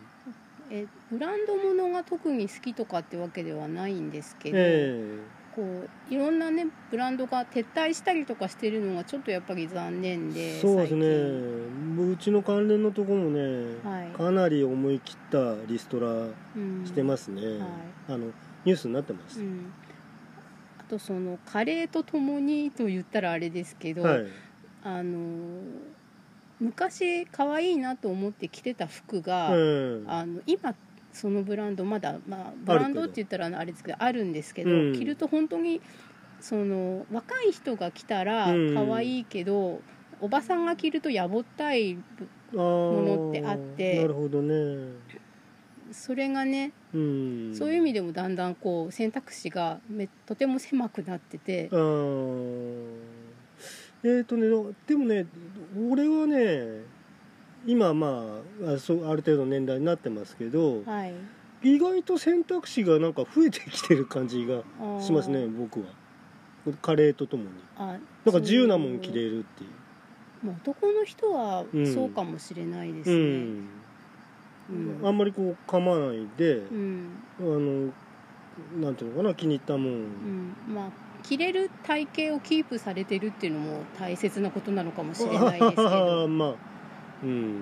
[0.69, 5.19] えブランドものが特に好きとかってわけではないんですけど、え
[5.55, 11.05] こういろんなねブランドが撤退したりとかしてるのがちょっとやっぱり残念でえそうですね。
[11.97, 14.07] 最うちの関連のとこもね、はい。
[14.09, 16.27] かなり思い切ったリストラ
[16.85, 17.59] してますね、はい。
[18.09, 18.27] あの
[18.65, 19.71] ニュースになってます、うん、
[20.79, 24.27] あとそのカレーとともにと言ったらあれですけど、はい。
[24.83, 25.17] あの
[26.59, 29.59] 昔可愛いなと思って着てた服が、う
[30.03, 30.05] ん。
[30.07, 30.75] あの今
[31.13, 34.93] そのブランドまだ、まあ、ブランドって言ったらあれですけどあるんですけど、うん。
[34.93, 35.81] 着ると本当に
[36.39, 38.75] その若い人が着たらうん。
[38.75, 39.81] 可愛いけど、
[40.19, 42.01] おばさんが着るとやぼったいも
[42.53, 44.93] のってあってなるほどね。
[45.91, 47.55] それがね、うん。
[47.55, 51.69] そういう意味でもだんだんこう選択肢がめとても狭くなってて。
[54.03, 54.47] えっ、ー、とね
[54.85, 55.25] でもね
[55.91, 56.83] 俺はね
[57.65, 61.13] 今まああそうある程度年代になってますけど、はい、
[61.63, 64.61] 意外と選択肢がなんか増えてきてる感じが
[65.01, 65.85] しますね僕は。
[66.81, 67.49] カレーとともに。
[67.77, 69.69] あなんか自由なもん着れるっていう。
[70.43, 71.93] まあ男の人はうん。
[71.93, 73.15] そうかもしれないですね。
[73.15, 73.69] うん。
[74.69, 75.07] うん。
[75.07, 77.09] あんまりこう噛まないで、うん。
[77.39, 77.93] あの
[78.81, 80.91] なんていうのかな気に入ったもん、うん、まあ
[81.27, 86.27] 着れる体型をキープされてるっていうのも大切なことなのかもしれないですけど。
[86.31, 86.55] まあ
[87.21, 87.55] うん。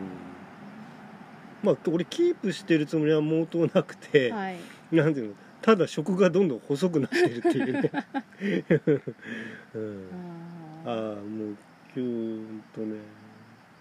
[1.63, 4.57] まあ俺キープしてるつもりは毛頭なくて、はい。
[4.91, 7.91] なんていうのただ食がどんどん細くなってるっていうね、
[9.73, 10.07] うん、
[10.85, 11.57] あああもう
[11.95, 12.97] 今日とね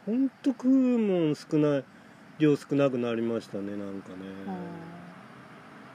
[0.06, 1.84] ほんと食うもん少ない
[2.38, 4.16] 量少なくなりましたねなんかね。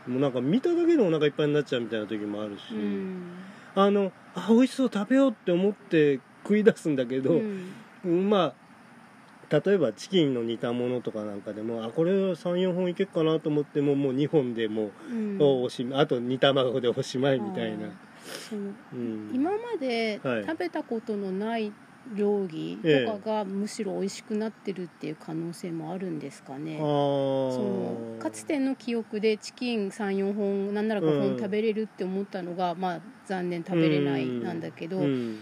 [0.06, 3.32] もうなんか見ただけでお腹いっぱいになっちゃうみたいな時もあるし、ーうん
[3.76, 7.42] あのあ美味しそう食べようって思って食い出すんだけど、
[8.06, 8.30] うん。
[8.30, 8.70] まあ
[9.64, 15.38] 例えばチキンの煮たものとかなんかでもあこれ34本いけっかなと思ってももう2本でもうん。
[15.40, 17.90] うおしあと煮卵でおしまいみたいな。
[18.94, 20.46] うん、今まではい。
[20.46, 21.72] 食べたことのない
[22.16, 26.78] 料理とかがむしろ美味しくなってるっていう可能性もあるんですかね。
[26.78, 35.40] あそーのかつての記憶でチキン34本なんなら5うん本食べれるって思ったのが、まあ残念食べれないなんだけど、うん。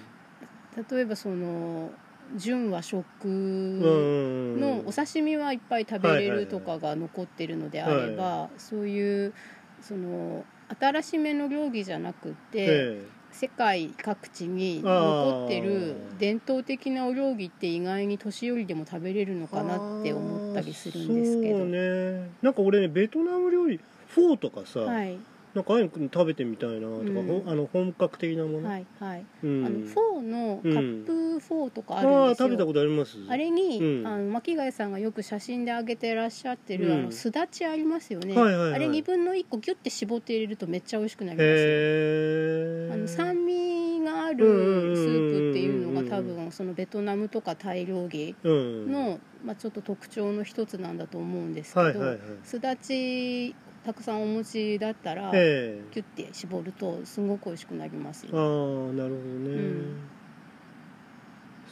[0.92, 1.92] 例えばその
[2.36, 9.34] 純和食うんのお刺身はいっぱい食べれるとかが残ってるのであれば、そういう
[9.82, 10.44] その
[10.80, 21.60] 新しめの料理じゃなくて、え世界各地に残ってる伝統的なお料理って意外に年寄りでも食べれるのえかなって思ったりするんですけど。
[21.60, 22.30] そうね。
[22.42, 25.18] なんか俺ねベトナム料理フォーとかさ、はい
[25.58, 27.43] なんかああいうの食べてみたいなとか、うん。
[27.48, 33.17] あの本格的なもの、はいはい、うん、あのフォーのカップフォーとかあるんああですよ、食べたことあります。
[33.28, 34.08] あれに、うん。
[34.08, 36.93] あの巻貝さんがよく写真で上げてらっしゃってる、うん。
[36.93, 38.74] あのすだちありますよね、はいはいはい。
[38.76, 41.54] あれ2分の1個ギュッて絞って入れるとめっちゃ美味しくなりますよ。
[41.56, 48.91] へえあの酸味があるスープっていうのが多分そのベトナムとかタイ料理うん。
[48.91, 52.20] の、まあ、ちょっと特徴の一つなんだと思うんですけど、はいはいはい。
[52.43, 53.56] すだち
[53.88, 55.93] たくさんお持ちだったら、ええ。
[55.93, 58.32] キュッて絞るとすごく美味しくなりますよ。
[58.34, 59.95] ああなるほどね、ん。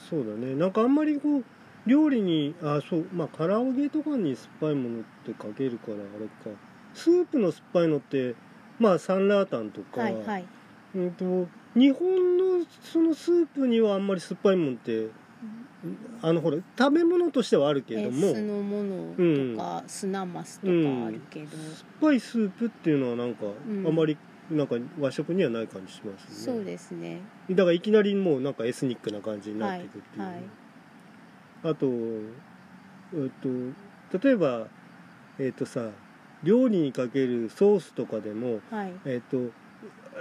[0.09, 0.55] そうだね。
[0.55, 1.43] なんかあんまりこう
[1.85, 6.57] 料理にあそうまあ唐揚げとかに酸っぱいものってかけるからあれか。
[6.93, 8.35] スープの酸っぱいのって
[8.79, 10.45] まあサンラータンとか、はいはい。
[10.95, 15.09] うんと日本のそのスープにはあんまり酸っぱいもんって
[16.21, 19.15] あのほら食べ物としてはあるけれえども酢の物
[19.55, 23.87] とか、砂マスとかあるけど、酸っぱいスープっていうのはなんか、ん。
[23.87, 24.17] あんまり
[24.49, 26.55] なんか和食にはない感じしますね。
[26.57, 27.21] そうですね。
[27.49, 30.43] だからいきなりもうなんかエスニックな感じになっていくっていう、はいはい。
[31.63, 31.87] あと
[33.13, 33.31] えっ
[34.11, 34.67] と例えば
[35.39, 35.89] えっとさ
[36.43, 38.93] 料理にかけるソースとかでもはい。
[39.05, 39.51] えっと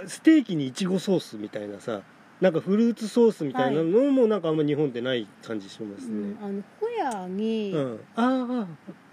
[0.07, 2.01] ステーキにいちごソースみたいなさ
[2.41, 6.35] なんかフルーツソースみたいなのもなんかあんま日本ってない感じしますね。
[6.41, 8.67] うん、あのホヤに、うん、あ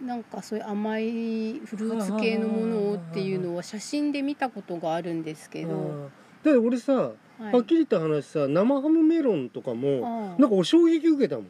[0.04, 6.10] なんかそういう甘いフルーツ系のものをっていうのは写真で見たことがあるんですあけど、
[6.42, 7.12] だ俺さ、は
[7.50, 7.52] い。
[7.52, 11.46] はっきり言った話さ生ハムメロンとかもなんかお衝撃受けたもん。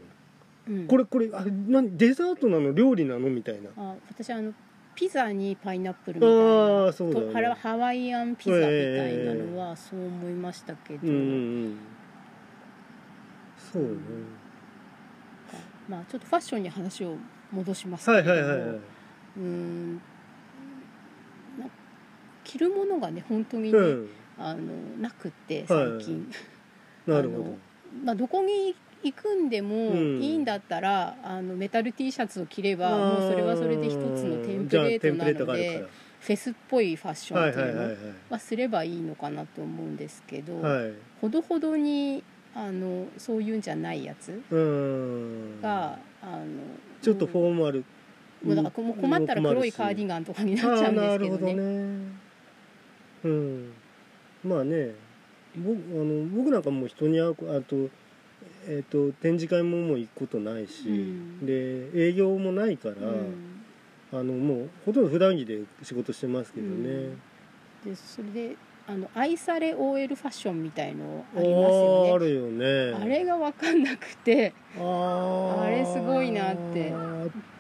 [0.68, 0.87] うん。
[0.87, 2.72] これこれあ何デザートなの？
[2.72, 3.30] 料理なの？
[3.30, 3.70] みたいな。
[3.78, 4.52] あ私あの
[4.94, 6.35] ピザにパイナップルみたいあ
[6.85, 6.88] な。
[6.88, 7.14] あそうね。
[7.14, 11.78] とハラハワイアンピザみたいなのはそう思いましたけど、うんうんうん。
[13.72, 13.88] そうね。
[15.88, 17.16] まあちょっとファッションに話を
[17.50, 20.00] 戻しますけはいれども、はいはいはいうーんな
[22.44, 24.09] 着るものがね本当にね、うん。
[24.38, 24.61] あの
[25.00, 26.31] なくって最近、
[27.07, 27.59] なるほ あの
[28.05, 30.22] まあ、どこに行くんでもうん。
[30.22, 35.88] いいんだったら、あのメタル T シャツを着ればどもうそれはそれで一つのテンプレートなのでる
[36.20, 40.84] フェスっぽいファッションっていうのはすればいいのかなと思うんですけど、はい。
[40.84, 45.60] はいほどほどにあのそういうんじゃないやつうん。
[45.60, 46.46] が、あの
[47.00, 47.84] ちょっとフォーマル。
[48.44, 51.54] もうだからもう困ったら黒いカーディガンとかになっちゃうんですけどね。
[51.54, 51.62] どね。
[53.24, 53.72] うん。
[54.44, 54.94] まあね。
[55.56, 57.88] 僕あの僕なんかもう人に会うあと,、
[58.66, 61.46] えー、と展示会ももう行くことないし、うん。
[61.46, 63.62] で営業もないから、うん。
[64.12, 67.16] あのもうほとんど普段着で仕事してますけどね、
[67.85, 72.12] でそれであの愛され OL ファッションみたいのあありますよね。
[72.12, 73.05] あるよね。
[73.05, 76.92] あれが分かんなくてあれすごいなって。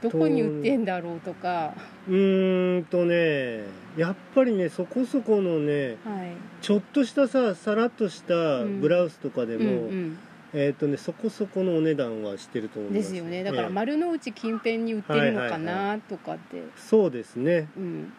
[0.02, 1.74] どこに売ってんだろうとか、
[2.08, 3.60] うーんとね
[3.96, 6.32] やっぱりねそこそこのねはい。
[6.60, 10.18] ちょっとしたささらっとしたブラウスとかでうんも、うん、
[10.54, 13.42] えっ、とねそこそこのお値段はしてると思いまですすよね。
[13.42, 17.68] だからええ丸の内近辺に売ってるのかはいはいなとかって、そうですね。
[17.76, 18.12] うん。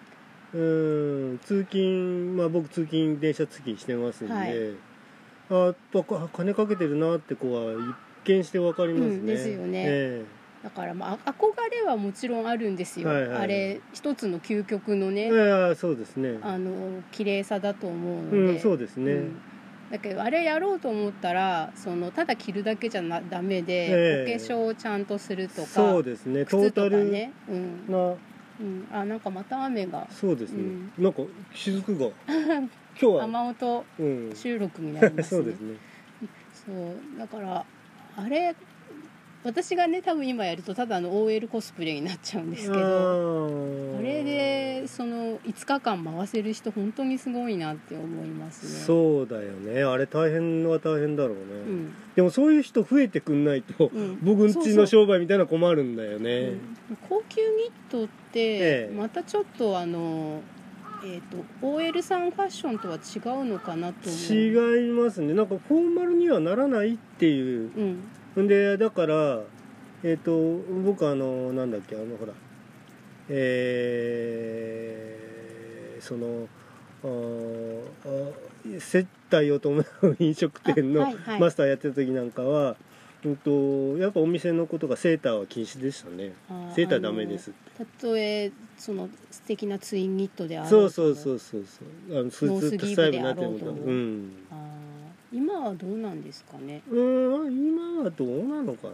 [0.54, 4.76] うーん通勤まあ僕通勤電車通勤してますんで、はい。
[5.50, 5.76] あ
[6.34, 7.96] 金かけてるなって子は一
[8.38, 9.84] 見してわかりますね、うんですよね。
[9.86, 10.26] え
[10.64, 13.42] だからまあ憧れはもちろんあるんですよ、はいはい。
[13.42, 16.40] あれ一つの究極のえね、いやそうですね。
[16.42, 19.42] あの綺麗さだと思うので、うんそうですね、うん
[19.94, 24.36] だけどあれやろうと思ったらそのただ着るだけじゃなダメで、ええ。
[24.36, 26.48] お化粧をちゃんとするとかそうですね。
[26.48, 27.86] トー靴とかタルね、うん。
[27.88, 28.16] な。
[28.60, 30.08] うん、あなんかまた雨が。
[30.10, 30.64] そうですね、
[30.98, 31.04] うん。
[31.04, 31.22] なんか
[31.54, 32.08] 雫が。
[32.28, 32.68] 今
[33.00, 35.42] 日は、雨音うん、収録になりますね。
[35.44, 35.76] そうですね。
[36.66, 37.20] そう。
[37.20, 37.64] だから
[38.18, 38.56] あれ
[39.44, 42.80] 私がね多分今やるとただの OL コスプレになっちゃうんですけど
[43.96, 48.86] ああれでその5日間回せる人本当にすごいなって思いますね。
[48.86, 49.84] そうだよね。
[49.84, 51.94] あれ大変は大変だろうね、うん。
[52.16, 54.20] でもそういう人増えてくんないと、うん。
[54.22, 56.40] 僕んちの商売みたいなの困るんだよね、
[56.90, 56.98] うん。
[57.10, 58.96] 高級ニットってええ。
[58.96, 60.42] またちょっとあの、
[61.06, 65.34] えー、と OL さんファッションとは違うのかなと違いますね。
[65.34, 68.04] なんかフォーマルにはならないっていううん
[68.42, 69.42] んでだから
[70.04, 72.34] えっ、と僕あのなんだっけあのほら
[73.30, 76.48] えーその
[78.80, 86.34] 接待を伴う飲食店のマスターやってた時なんかは、うんとやっぱお店のことがセーターは禁止でしたね。
[86.76, 91.66] セーターダメですたとえその素敵なツインニットであろそうそうそうそう
[92.10, 92.20] そう。
[92.20, 94.32] あのスノーツスタイルになってであろうん。
[94.52, 94.83] あー
[95.34, 96.82] 今はどうなんですかね？
[96.90, 98.94] うーん今はどうなのかな？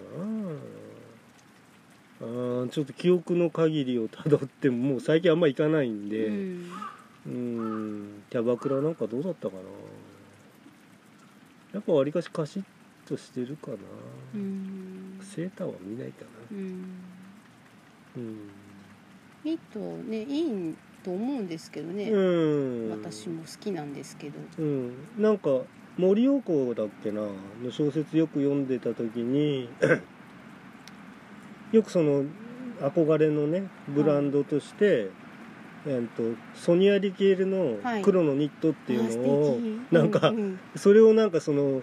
[2.21, 6.27] あーちょっと記憶の限りをたどってももう最近あんま行かないんで。
[6.27, 6.71] うん。
[7.25, 9.61] うんキャバクラなんかどうだったかな？
[11.73, 12.63] やっぱわりかしカシッ
[13.07, 13.77] としてるかな、
[14.35, 15.19] うん。
[15.21, 16.57] セーターは見ないかな。
[16.57, 16.85] うん。
[18.17, 18.49] うん、
[19.43, 24.39] いいとねいいと思うんですけどね、うん、私も好きなんですけど。
[24.57, 25.49] うん、なんか
[25.99, 27.21] 森陽子だっけな？
[27.21, 27.29] の
[27.71, 29.67] 小説よく読んでた時に
[31.73, 32.23] よくその
[32.79, 35.09] 憧れのねブランドとして、
[35.85, 36.23] えっと
[36.55, 38.01] ソニア・リケールのはい。
[38.01, 39.93] 黒のニットっていうのを、あー素敵。
[39.93, 40.37] なんかうん。
[40.37, 41.81] うんそれをなんかその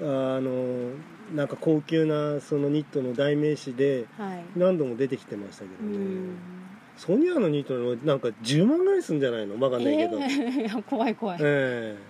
[0.00, 0.90] あの
[1.34, 4.44] なんか高級なそのニットの代名詞ではい。
[4.56, 6.36] 何度も出てきてましたけどね、うん。
[6.96, 9.60] ソニアのニットのなんか10万ぐらいするんじゃないの？
[9.60, 12.07] わかんないけど、えー怖い怖い、ええ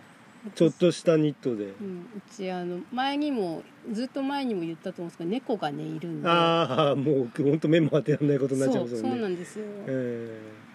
[0.54, 6.28] ちょっとしたニットで、うん、うちあの前にもずっと前にも言ったと思うんですけど猫がねいるんで。
[6.28, 9.20] ああもう本当目も当てられないことになっちゃうそうますよね。
[9.22, 10.68] なんですよ、ええ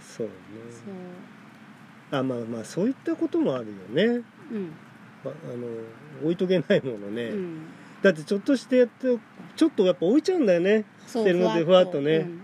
[0.00, 0.32] そうね。
[0.70, 2.18] そう。
[2.18, 4.24] あまあまあそういったこともあるよね。
[4.52, 4.72] うん。
[5.24, 5.66] ああの
[6.22, 7.66] 置いとけないものね、うん。
[8.02, 9.18] だってちょっとしてやって
[9.56, 10.84] ちょっとやっぱ置いちゃうんだよね。
[11.06, 12.00] してるのでふわっと。
[12.00, 12.16] ね。
[12.16, 12.40] うん。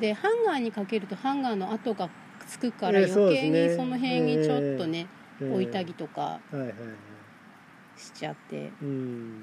[0.00, 2.10] でハンガーにかけるとハンガーの跡が
[2.46, 6.74] つくから余計にその辺にちょっとね、ええ置いたりとかはいはいはい。
[8.00, 8.72] しちゃって。
[8.82, 9.42] うん。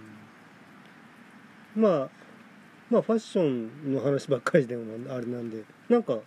[1.75, 2.09] まあ
[2.89, 4.83] まあファッションの話ばっかりでも
[5.13, 5.63] あれなんで。
[5.89, 6.19] なんか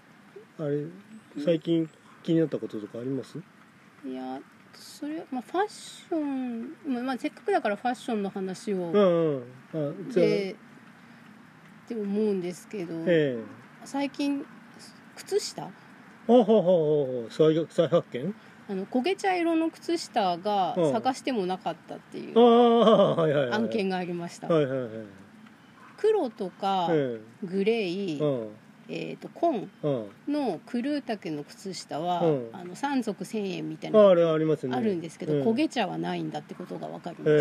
[0.59, 0.85] あれ
[1.45, 1.89] 最近
[2.23, 3.39] 気になったこととかあります？
[4.05, 4.41] いや
[4.75, 9.43] それまあファッション、まあまあ、せっかくだからファッションの話をうんうん。
[9.73, 10.27] あじゃあ。
[10.27, 13.39] でって思うんですけど、え
[13.85, 14.45] 最近
[15.15, 15.63] 靴下？
[15.63, 15.67] え
[16.29, 18.35] あはははは再再発見？
[18.69, 20.93] あの焦げ茶色の靴下がうん。
[20.93, 24.49] 探してもなかったっていあう案件がありました、
[25.97, 28.49] 黒とかえグレー、
[28.89, 30.07] えー、と紺うん。
[30.29, 32.49] のクルー丈の靴下は、うん。
[32.53, 35.43] あの3足1000円みたいなああるんですけど、うん。
[35.43, 37.35] 焦げ茶はないんだってことが分かりました、え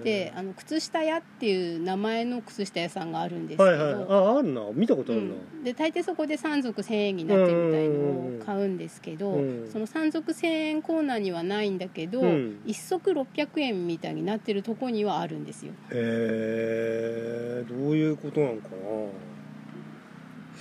[0.00, 4.06] えであの靴下屋っていう名前の靴下屋さんがあるんですけど、はいはい。
[4.08, 4.60] ああるな。
[4.72, 7.94] 見たことあるな、うん、で大抵そこで3足1000円になってるみたいの
[8.40, 9.70] を買うんですけど、うん。
[9.70, 12.60] その3足1000円コーナーにはないんだけど、うん。
[12.66, 15.72] 1足600円みたいになってるとこにはあるんですよ。
[15.90, 19.33] へえどういうことなのかな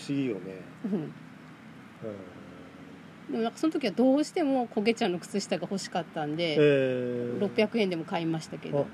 [0.05, 0.41] 不思議よね、
[0.85, 0.91] うん。
[0.93, 1.09] うん。
[3.31, 8.85] でもなんかその時はどうしても焦げ茶の靴下が欲しかったんで、えー、600円でも買いましたけど。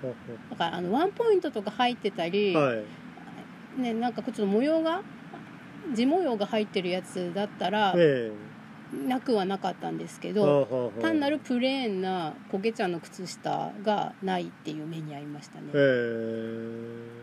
[0.51, 2.83] だからあのワンポイントとか入ってたり、ははい。
[3.81, 5.01] ね、なんかちょっと模様が
[5.93, 8.31] 地模様が入ってるやつだったらえ
[9.07, 17.18] なくはなかったんですけえど、単なるプレーンな焦げ茶の靴下がないっていう目に遭いましたね、ええ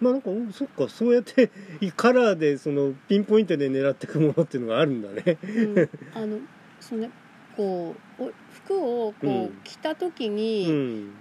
[0.00, 1.50] まあなんかおそっかそうやって
[1.96, 5.38] カラーでそのピンポイントで狙っていくものっていうのがあるんだね。
[5.42, 5.46] う
[5.80, 6.38] ん、あの
[6.80, 7.08] その
[7.56, 9.60] こうお服をこう、うん。
[9.64, 11.14] 着た時うに、ん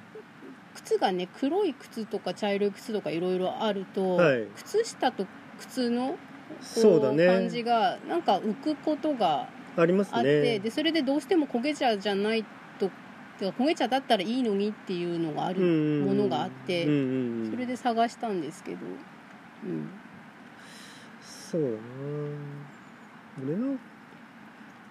[0.76, 4.45] 靴がね黒い靴とか茶色い靴とかいろいろあると、はい。
[4.55, 5.26] 靴下と
[5.57, 6.17] 靴のこ
[6.61, 7.26] そうだね。
[7.26, 9.47] 感じがなんか浮くことが
[9.78, 10.59] ありますあって、ね。
[10.59, 12.49] でそれでどうしても焦げ茶じゃないと
[13.39, 15.61] てか焦げ茶だったらいいのにっていうのがある
[16.05, 16.89] ものがあって、そ
[17.55, 18.77] れで探したんですけど、
[19.63, 19.89] うん、
[21.21, 21.77] そうだな。
[23.43, 23.77] 俺な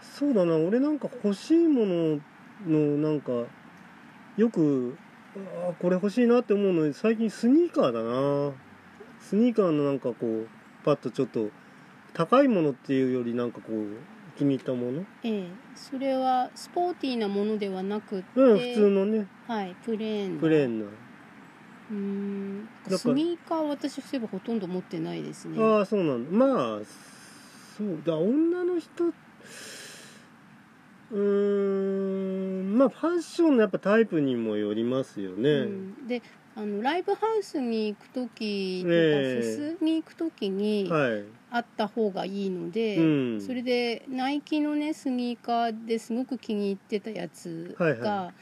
[0.01, 0.57] そうだな。
[0.57, 2.21] 俺なんか欲しいもの
[2.67, 3.33] のなんか
[4.37, 4.97] よく
[5.37, 8.53] あーこれ欲しいなって思うのに最近スニーカーだな。
[9.21, 10.49] スニーカーのなんかこう
[10.85, 11.49] パッとちょっと
[12.13, 13.97] 高いものっていうよりなんかこう
[14.37, 15.47] 気に入ったものええ。
[15.77, 19.27] それはスポーティーなものではなくて、うん普通のね。
[19.49, 22.69] はい、プレーンなプレーンな、うーん。
[22.99, 25.63] スニーカーは私そういえばほとんど持ってないですね。
[25.63, 26.31] ああそうなんだ。
[26.31, 26.79] まあ
[27.77, 29.05] そうだ女の人
[31.11, 35.67] うーんまあファッションのやっぱタイプにもよりますよね、う
[36.05, 36.23] ん、で
[36.57, 41.25] あのライブハウスに行く時とか、ええフェスに行く時にはい。
[41.51, 43.03] あった方がいいので、う
[43.37, 43.41] ん。
[43.41, 48.33] それでナイキのねスニーカーですごく気に入ってたやつが、はいは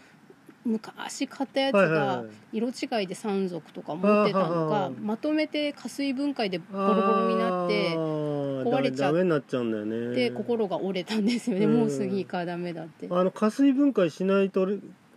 [0.64, 10.14] 昔買ったやつが色違いで3足とか持ってたのがはまとめて加水分解でボロボロになって壊壊れちゃっダメになっちゃうんだよね。
[10.14, 11.78] で心が折れたんですよね、うん。
[11.80, 14.66] もうスニーカーダメだって、あの加水分解しないと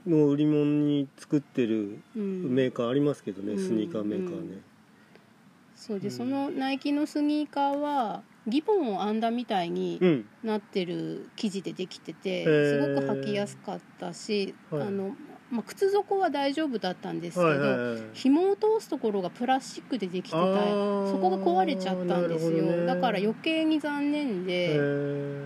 [0.08, 2.54] の売り物に作ってるうん。
[2.54, 3.60] メーカーありますけどね、うん。
[3.60, 4.62] スニーカーメーカーね、
[5.76, 6.14] そうで、うん。
[6.14, 10.26] そのナイキのスニーカーはリボンを編んだみたいにうん。
[10.44, 14.82] なってる生地でできてて、すごく履きやすかったし、はい。
[14.84, 15.16] あの
[15.52, 18.02] まあ、靴底は大丈夫だったんですけど、はいはいはい。
[18.14, 22.86] 紐を通すところがプラスチックでできてたそこが壊れちゃったんですよ、ね。
[22.88, 25.46] だから余計に残念へで、ー。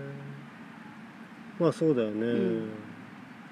[1.60, 2.68] まあそうだよね、ん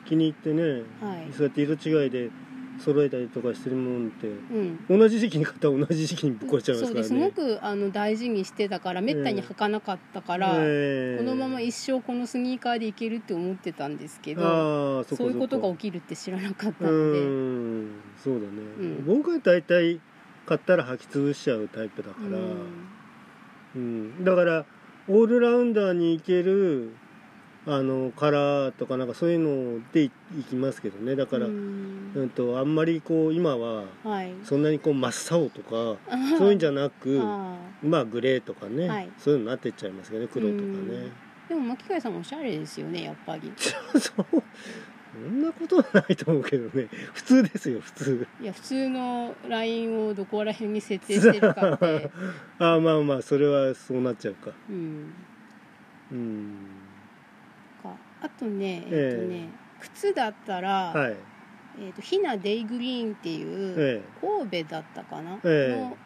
[0.09, 0.63] 気に入ってね、
[1.01, 1.33] はい。
[1.33, 2.31] そうやって色違いで
[2.79, 11.19] 揃えたりとかしてるもんってうん、同じ時期に買ったら同じ時期にぶっ壊れちゃいまそうですすからねごくあの大事にしてたからめったに履かなかったから、ええ。
[11.19, 17.91] このまま一生このスニーカーでいけるって思ってたんですけどそういうことがそ起きるって知らなかったうので、ん
[18.23, 18.47] そうだね、
[18.79, 20.01] うん僕は大体
[20.47, 22.67] 買ったら履き潰しちゃうタイプだから、うん。
[23.75, 24.65] うん、だから
[25.09, 26.93] オールラウンダーに行ける
[27.67, 29.39] あのカラーとかなんかそういう
[29.79, 31.17] のでいいきますけどね。
[31.17, 34.33] だから、ううんんとあんまりこう今ははい。
[34.45, 39.09] そんなにこう真っ青とか あそういうんじゃなくあまあグレーとかね、はい。
[39.19, 43.53] そういうのになってっちゃいますけどね黒とかね、ーでも巻貝さんおしゃれですよねやっぱり。
[43.57, 43.71] そ
[44.23, 44.25] う
[45.11, 46.89] そんなことはないと思うけどね。
[47.13, 48.27] 普通ですよ普通。
[48.41, 52.11] いや普通のラインをどこら辺に設定してるかって。
[52.59, 54.53] ああまあまあそれはそうなっちゃうか。
[54.71, 55.13] うん。
[56.13, 56.57] うん。
[56.57, 56.78] か
[58.21, 59.49] あとねえっ、ええとね
[59.81, 61.17] 靴だったら、はい。
[61.81, 65.81] えー、とヒナデイグリーンっていう、え神戸だったかな、ええ。
[65.81, 65.97] の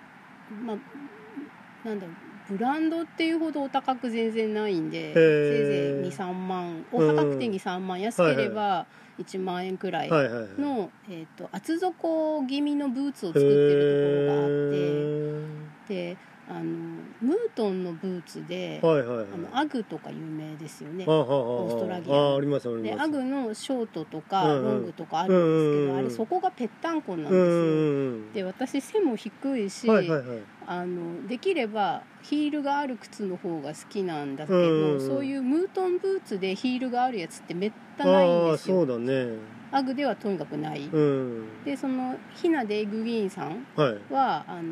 [0.63, 2.17] まあなんだろう
[2.51, 5.15] ブランドっていうほどお高く全然ないんで、え。
[5.15, 8.87] せいぜい23万お高くて23万、安ければ
[9.19, 10.61] 1万円くらいえはいはいはい。
[10.61, 16.17] の、えー、と厚底気味のブーツを作ってるところがあってで
[16.55, 19.27] あのムートンのブーツで、はいはいはい。
[19.33, 21.07] あのアグとか有名ですよね。
[21.07, 22.97] はあはあはあオーストラリアああありますあります。
[22.97, 30.39] でアグのショートとかロングとかあるんですけど、あれそこがぺったんこなんですうよ、んで私背も低いし、はいはいはい。
[30.67, 38.77] あのできればヒールがある靴の方が好きなんだけど、そういうムートンブーツでヒールがあるやつってめったないんああですよ。
[38.77, 39.39] そうだね。
[39.75, 41.45] アグではとにかくない、うん。
[41.65, 44.13] でそのヒナ・デイ・グリーンさんはい。
[44.13, 44.63] はあの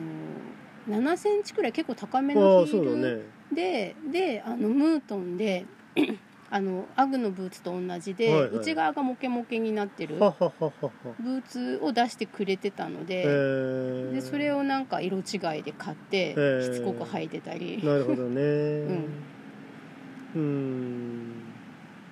[0.88, 3.22] 7センチくらい結構高めあのヒールね。
[3.52, 5.66] で、であのムートンで
[6.52, 13.24] あのアグのブーツと同じで、はいはい内側がモケモケになってるブーツを出してくれてたので,、
[14.12, 16.74] でそれをなんか色違いで買ってー。
[16.74, 18.40] しつこく履いてたり、なるほどね。
[20.34, 21.32] うん。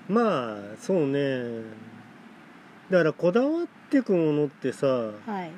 [0.09, 1.89] まあそうね。
[2.91, 5.51] だからこだわってくものってさはい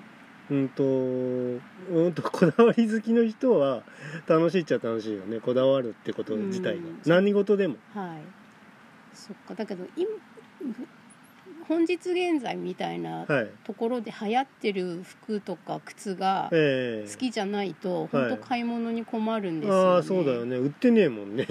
[0.51, 3.83] うんとうんと こだわり好きの人は
[4.27, 5.41] 楽しいっちゃ楽しいよね。
[5.41, 6.81] こだわるってこと自体が。
[6.81, 7.77] うん何事でも。
[7.95, 8.19] はい。
[9.15, 9.55] そっか。
[9.55, 10.09] だけど今
[11.69, 13.49] 本日現在みたいなはい。
[13.65, 17.11] ところで流行ってる服とか靴がええ。
[17.11, 18.09] 好きじゃないとはい。
[18.09, 20.57] 本当買い物に困るんですよね、ああそうだよね。
[20.57, 21.47] 売ってねえもんね、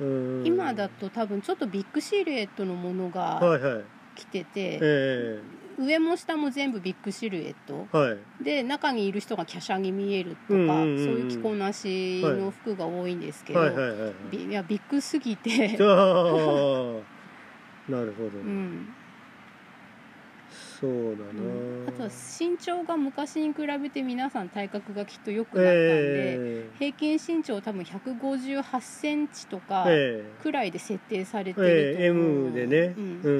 [0.00, 0.46] うん、うん。
[0.46, 3.84] 今だと多分ちょっとビッグシルエットのものがはいはい。
[4.14, 5.40] 来てて、え
[5.84, 7.86] 上も下も全部ビッグシルエット。
[7.94, 8.44] えはい。
[8.44, 11.04] で中にいる人が華奢に見えるとか、うんうんうんうん。
[11.04, 14.12] そういう着こなしの服が多いんですけど、はいはいはいはい。
[14.30, 15.76] びいやビッグすぎて、
[17.88, 18.94] なるほど、うん
[20.82, 30.42] そうだな、うんあとは身長が昔に比べて皆さん体格がきっと良くなったんで、え平均身長多分158センチとかええ。
[30.42, 32.94] くらいで設定されてええると思う、M でね。
[32.96, 33.20] うん。
[33.22, 33.30] う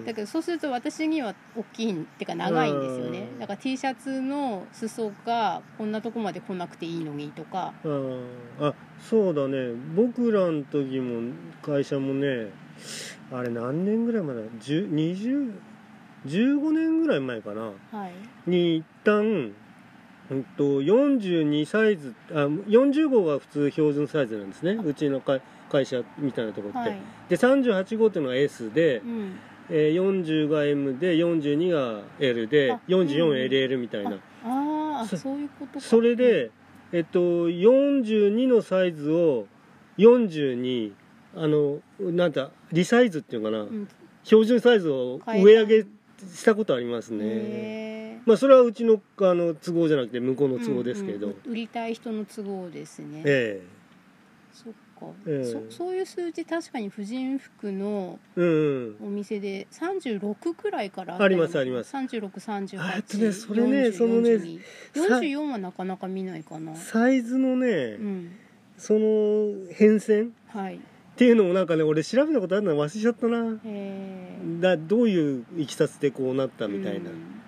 [0.00, 0.04] ん。
[0.04, 3.28] だけどそうすると私には大きいっていうか長いんですよね。
[3.32, 3.38] うん。
[3.38, 7.72] だから T シャツの裾がこんなとこまで来なくていいのにとか。
[7.84, 8.20] あー。
[8.60, 9.72] あそうだね。
[9.94, 11.32] 僕らの時も
[11.62, 12.50] 会社もね
[13.30, 15.52] あれ何年ぐらい前だ？10 20
[16.26, 17.62] 15年ぐらい前かな。
[17.62, 17.72] は
[18.06, 18.12] い。
[18.50, 19.52] に一旦
[20.30, 24.72] うんと42サイズあ40号が普通標準サイズなんですね。
[24.72, 29.38] うちの会会社みたいなところって、はい、で38号っていうのが S でう、ん、
[29.70, 35.80] えー40が M で42が L であうん 44LL みたいな、ああそそういうことか。
[35.80, 36.50] それで、
[36.92, 39.46] えっと、42のサイズを
[39.98, 40.92] 40に
[41.36, 43.88] あのなんだリサイズっていうのかな、うん、
[44.24, 45.86] 標準サイズを上上げ
[46.34, 48.22] したことありますね。
[48.26, 53.62] まあそれはうちのあの都合じゃなくて向こうの都合ですけど、うんうん売りたい人の都合ですね、え
[54.52, 54.72] そっ
[55.26, 55.44] ええ。
[55.70, 61.94] そそういう数字確かに婦人服のお店で36くらいからありますあります。
[61.96, 64.38] 3638あとねそれねそのね
[64.94, 66.74] さ44はなかなか見ないかな。
[66.76, 68.32] サイズのね、うん。
[68.76, 70.28] その変遷？
[70.28, 70.80] っはい
[71.20, 73.60] ていうのもなんかね俺調べたことあるの忘れちゃったな。
[73.66, 77.42] えだどういういきさつでこうなったみたいな、うん。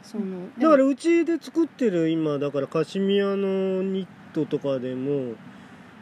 [0.00, 5.34] そのだからうちで作ってる今だからカシミヤのニットとかでも、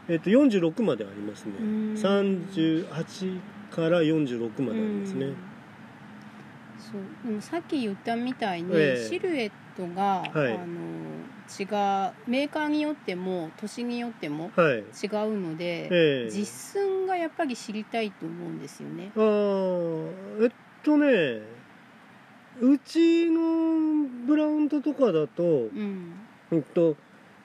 [0.07, 1.53] えっと、46までありますね。
[1.59, 1.95] うん。
[1.95, 3.41] 38
[3.71, 5.25] から46までありますね。
[5.25, 5.37] うん。
[6.79, 7.27] そう。
[7.27, 9.09] でもさっき言ったみたいに、ええ。
[9.09, 10.55] シルエットが、はい。
[10.55, 10.67] あの
[11.49, 11.67] 違う
[12.31, 14.77] メーカーによっても年によってもはい。
[14.79, 14.85] 違う
[15.41, 16.31] ので、ええ。
[16.31, 19.11] 実寸がやっぱり知りたいと思うんですよね。
[19.17, 20.51] あーえっ
[20.83, 21.41] とね
[22.61, 26.13] うちのブランドとかだと、うん。
[26.51, 26.97] うんと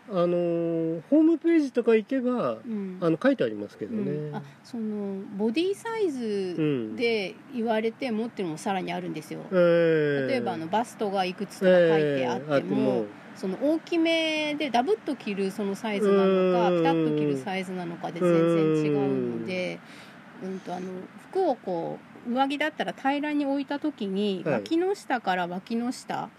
[0.10, 2.97] あのーホームページとか行けばうん。
[2.99, 4.36] あの書いてありますけどね、うん。
[4.36, 6.95] あそのボディサイうズん。
[6.97, 9.39] で言われてもっていうのもさらにあるんですよ。
[9.51, 10.28] ええ。
[10.28, 16.78] 例えばあのバストがいくつとか書いてあっても,、ええその大きめでダブっと着るそのサイズなのかうん。
[16.78, 19.80] ピタッと着るサイズなのかで全然違うので、
[20.44, 20.88] うん、とあの
[21.30, 24.54] 服をこう上着だったら平らに置いた時に、はい。
[24.56, 26.30] 脇の下から脇の下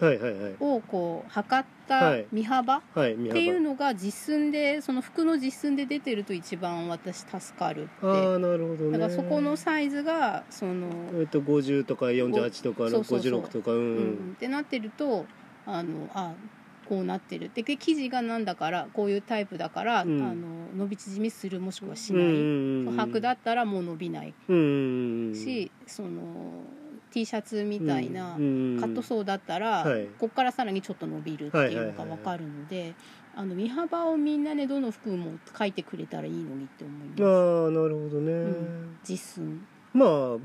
[0.59, 2.25] をこう測ったはい。
[2.31, 7.91] 身幅っていうのが実寸でその服の実寸で出てると一番私助かるって。
[8.01, 8.97] ああなるほどね。
[8.97, 10.87] だからそこのサイズがその、
[11.19, 13.75] えっと50とか48とかそうそうそう56とかう。
[13.75, 14.33] ん、うん。
[14.35, 15.27] ってなってると
[15.67, 16.33] あのあ
[16.87, 17.51] こうなってる。
[17.53, 20.21] でで生地がなんだからこういうタイプだから、うん。
[20.21, 24.33] あの伸び縮みするもしくはしうんない、白だったらもう伸びない。
[24.47, 26.63] し、その
[27.11, 30.05] T シャツみたいなカットソーだったら、はい。
[30.19, 32.93] ここからさらにちょっと伸びるっていうのが分かるので、
[33.35, 37.23] あの身幅をみんなでどの服も書いてくれたらいいのにって思います。
[37.23, 38.97] ああなるほどね、ん。
[39.07, 39.65] 実寸
[39.95, 40.37] まあ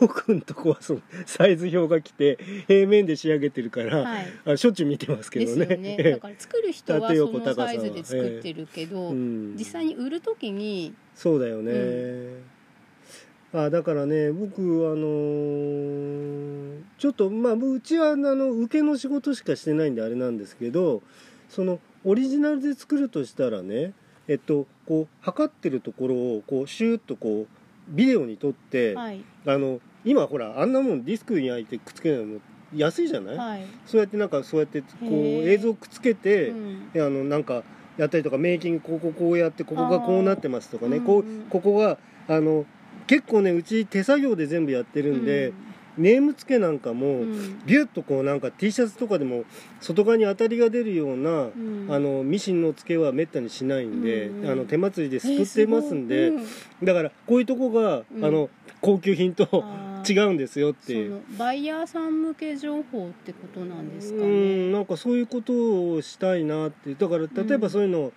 [0.00, 4.26] 僕のとこはそのサイズ表が来て平面で仕上げてるから、はい。
[4.46, 5.76] あしょっちゅう見てますけでどね。
[5.76, 21.02] ね だから作る人は縦そのサイズで作ってるけど、うん、実際に売る時にそうだよね、うあだからね僕あのーちょっとまあうちはあの受けの仕事しかしてないんであれなんですけど
[21.48, 23.92] そのオリジナルで作るとしたらね
[24.26, 29.24] えっとこう測ってるところをこうシューッとこうビデオに撮って、はい。
[29.46, 32.40] あの今ほらあんなもんディスクに焼いてくっつけるのも
[32.74, 35.02] 安いじゃない、はい、そうやってなんかそうやってこう
[35.48, 36.92] 映像くっつけて、うん。
[36.92, 37.62] であのなんか
[37.96, 41.00] やったりとかメイキングこここうやってここがこうなってますとかね。
[41.00, 41.42] こううんうん。
[41.44, 42.66] ここがあの
[43.06, 45.52] 結構ねうち手作業で全部やってるんで、
[45.96, 47.22] ネーム付けなんかも、うん。
[47.22, 49.44] うんビュッとこうなんか T シャツとかでも
[49.80, 51.86] 外側に当たりが出るような、うん。
[51.90, 54.50] あのミシンの付けはめったにしないんで、うんうん。
[54.50, 56.46] あの手祭りですくってますんで、えーうん
[56.82, 58.24] だからこういうとこが、うん。
[58.24, 59.64] あの高級品と
[60.06, 68.12] 違うんですよってバイヤーさん向け情報ってことなんですかうんねなんかそういうことをしたいなってだから例えばそういうのを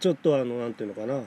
[0.00, 1.20] ちょっとあのなんていうのかな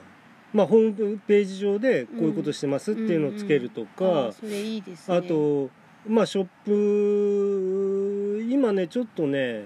[0.52, 5.16] まあホームページ上でこういうことしてますっていうのをつけるとか、あーそれいいですね。
[5.16, 5.70] あと
[6.08, 9.64] まあショップ今ねちょっとね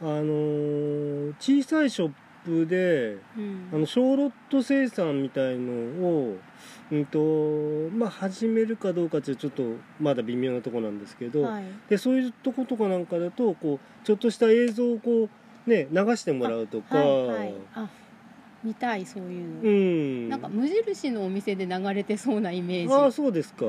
[0.00, 2.12] あのー小さいショッ
[2.44, 3.68] プでうん。
[3.72, 5.72] あの小ロット生産みたいの
[6.06, 6.36] を
[6.92, 7.18] うんと
[7.96, 9.62] まあ始めるかどうかってちょっと
[9.98, 11.64] まだ微妙なとこなんですけど、はい。
[11.88, 15.30] でそういうとことかなんかだとこうちょっとした映像をこ
[15.66, 17.54] うね流してもらうとか、はいはい。
[17.74, 17.88] あ
[18.64, 19.62] 見たいそういう。
[19.62, 20.28] の、うん。
[20.30, 23.66] なんか無印のお店で流れてそうなイメああージそうですか。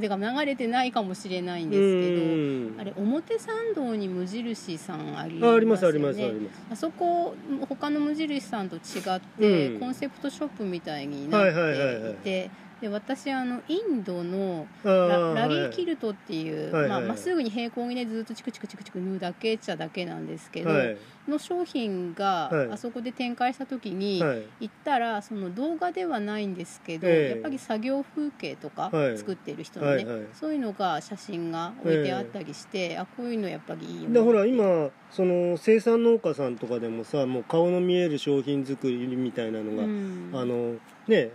[0.00, 2.80] てか流れてないかもしれないんうですけどん。
[2.80, 6.62] あれ表参道に無印さんありあありまよますすありますあねります。
[6.70, 7.34] あそこ
[7.68, 8.78] 他の無印さんと違
[9.16, 9.80] って、うん。
[9.80, 16.82] コンセプトショップみたいになっていて、はいはいはいはいで私あのインドのあララリーキルルトっていう、はい。
[16.82, 20.96] はいまあ、まっすぐに平行にねずっとチクチクチクチク縫うだけっちゃだけなんですけど、はい。
[21.28, 22.68] の商品がはい。
[22.72, 24.42] あそこで展開した時に、はい。
[24.60, 27.30] 行ったらその動画ではないんですけど、ええ。
[27.30, 29.18] やっぱり作業風景とかはい。
[29.18, 30.26] 作ってる人のね、はいはい。
[30.34, 40.30] そういうのが写真が置いてあったりして、あこういうのやっぱりいいよねでほら今その生産農家さんとかでもさもう顔の見える商品作りみたいなのが、うん。
[40.34, 40.74] あの
[41.08, 41.30] ね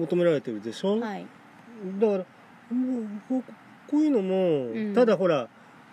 [0.00, 1.26] 求められてるでしょ、はい。
[1.98, 2.24] だから
[2.74, 3.42] もうこ
[3.88, 4.94] こういうのも、うん。
[4.94, 5.48] ただほら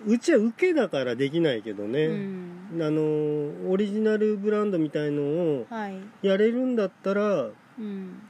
[0.06, 2.80] うちは受けだからできないけどね、うん。
[2.82, 5.96] あのオリジナルブランドみたいのをはい。
[6.22, 7.48] やれるんだったら
[7.80, 8.22] うん。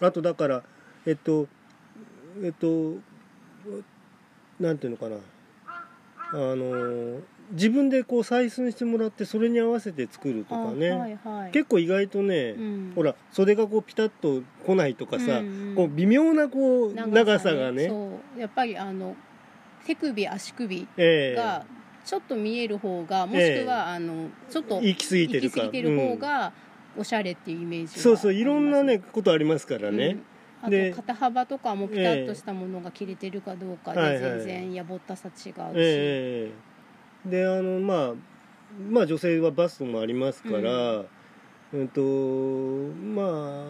[0.00, 0.62] あとだから
[1.06, 1.48] えっと
[2.42, 2.96] えっと
[4.60, 5.16] なんていうのかな。
[6.30, 7.20] あの
[7.52, 12.92] 自分でこう採寸してもらってそれに合わせて作るとかね、あはいはい、結構意外とね、うん。
[12.94, 17.88] ほら袖がこうピタッと来ないとかさ、うんうんこう微妙なこう長さがね。
[17.88, 18.40] そう。
[18.40, 19.16] やっぱりあの
[19.86, 21.34] 手首足首ええ。
[21.36, 21.64] が
[22.04, 26.52] ちょっと見える方が、もしくはあのちょっと行き過ぎてる方が
[26.96, 30.18] おしゃれっていうイメージがそうそういろんなねことありますからね、
[30.62, 30.66] うん。
[30.66, 36.67] あでと肩幅とかもピタッとしたものが切れてるかどうかで全然やぼったさ違うし、ええ
[37.24, 38.14] であのまあ
[38.90, 41.04] まあ女性はバストもありますから、
[41.72, 43.64] うん、とま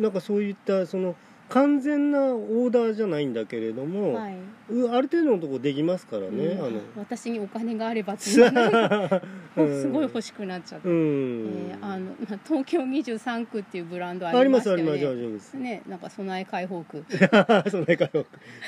[0.00, 1.14] なんかそういったその
[1.48, 4.36] 完全なオーダーじゃないんだけれども、はい。
[4.68, 6.66] うある程度のとこできますからね、うん。
[6.66, 6.80] あの。
[6.96, 8.50] 私にお金があればっていう。
[8.50, 9.22] の が
[9.56, 9.80] うん。
[9.80, 14.82] すごい欲しくなっちゃって、うん、えーあのまあ東京23区っていうブランドあありまりますすよね。
[14.82, 15.54] あります大丈夫です。
[15.54, 17.04] ねなんか備え解放区。
[17.70, 18.26] それからそう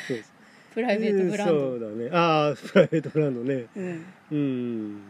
[0.09, 0.38] です
[0.79, 2.11] プライベートブランド、そうだね。
[2.13, 3.67] ああプライベートブランドね。
[3.75, 5.03] うん、うん。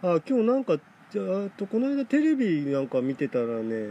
[0.00, 0.78] あ今日なんか
[1.10, 3.88] じゃああとこの間テレビなんか見てたらね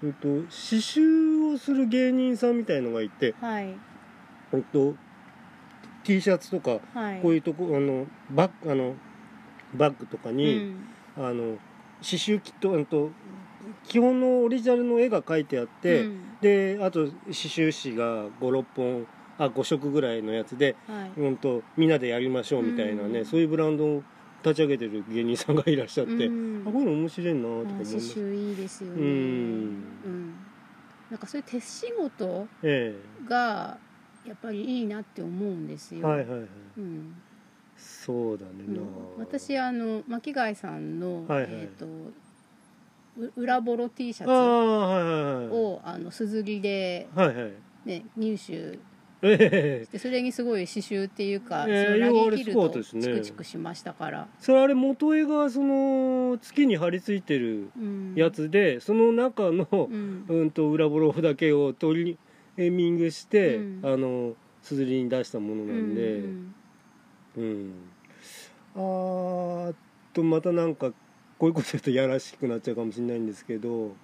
[0.00, 0.46] うんと刺
[0.78, 3.74] 繍をする芸人さんみたいのがいてはい。
[4.52, 4.94] うんと
[6.04, 7.20] T シャツとかはい。
[7.20, 8.94] こういうとこあのバッグあの
[9.74, 10.84] バッグとかうに、ん。
[11.16, 11.58] あの
[12.00, 13.10] 刺繍キットうんと
[13.88, 16.20] 基本のオリジナルの絵が描いてあって、うん。
[16.40, 19.06] であと刺繍紙が56本
[19.38, 21.20] あ5色ぐらいのやつで、はい。
[21.20, 23.24] うん、とみんなでやりましょうみたいなね、うん。
[23.24, 24.02] そういうブランドを
[24.42, 26.64] 立ち上げてる芸人さんがいらっしゃって、うん。
[26.66, 28.14] あこういうの面白いなとかあ思います。
[28.14, 28.96] 刺繍いいですよね。
[29.00, 29.04] うん。
[29.04, 29.08] う
[30.08, 30.34] ん。
[31.10, 32.94] なんかそういう手仕事え
[33.26, 33.78] が
[34.26, 36.48] やっぱりいいなって思うんですよ、えはいはいはい。
[36.78, 37.14] うん。
[37.76, 41.50] そうだねな、うん、私あの巻貝さんの、はいはい。
[41.50, 45.46] えっ、とう裏ボロ T シャツああはいはいはい。
[45.48, 47.52] をあのすずりで、はいはい。
[47.84, 48.78] ね、入手
[49.22, 49.86] ええ。
[49.90, 53.02] でそれにすごい刺繍っていうか、えーそのラギーキルいやあれすごかとったですね。
[53.02, 60.24] チクチクしましたから、それあれ元絵がその月に貼り付いてるうん、やつで、その中のう、ん。
[60.28, 62.18] うん、と裏ボロだけをトリ
[62.56, 63.80] ミングして、うん。
[63.84, 66.54] あのすずりに出したものなんで、うん。
[67.36, 67.72] うん、
[68.74, 69.74] あーっ
[70.12, 70.90] とまたなんか
[71.38, 73.94] こういうこと言うとやらしくなっちゃうかもしれないんですけど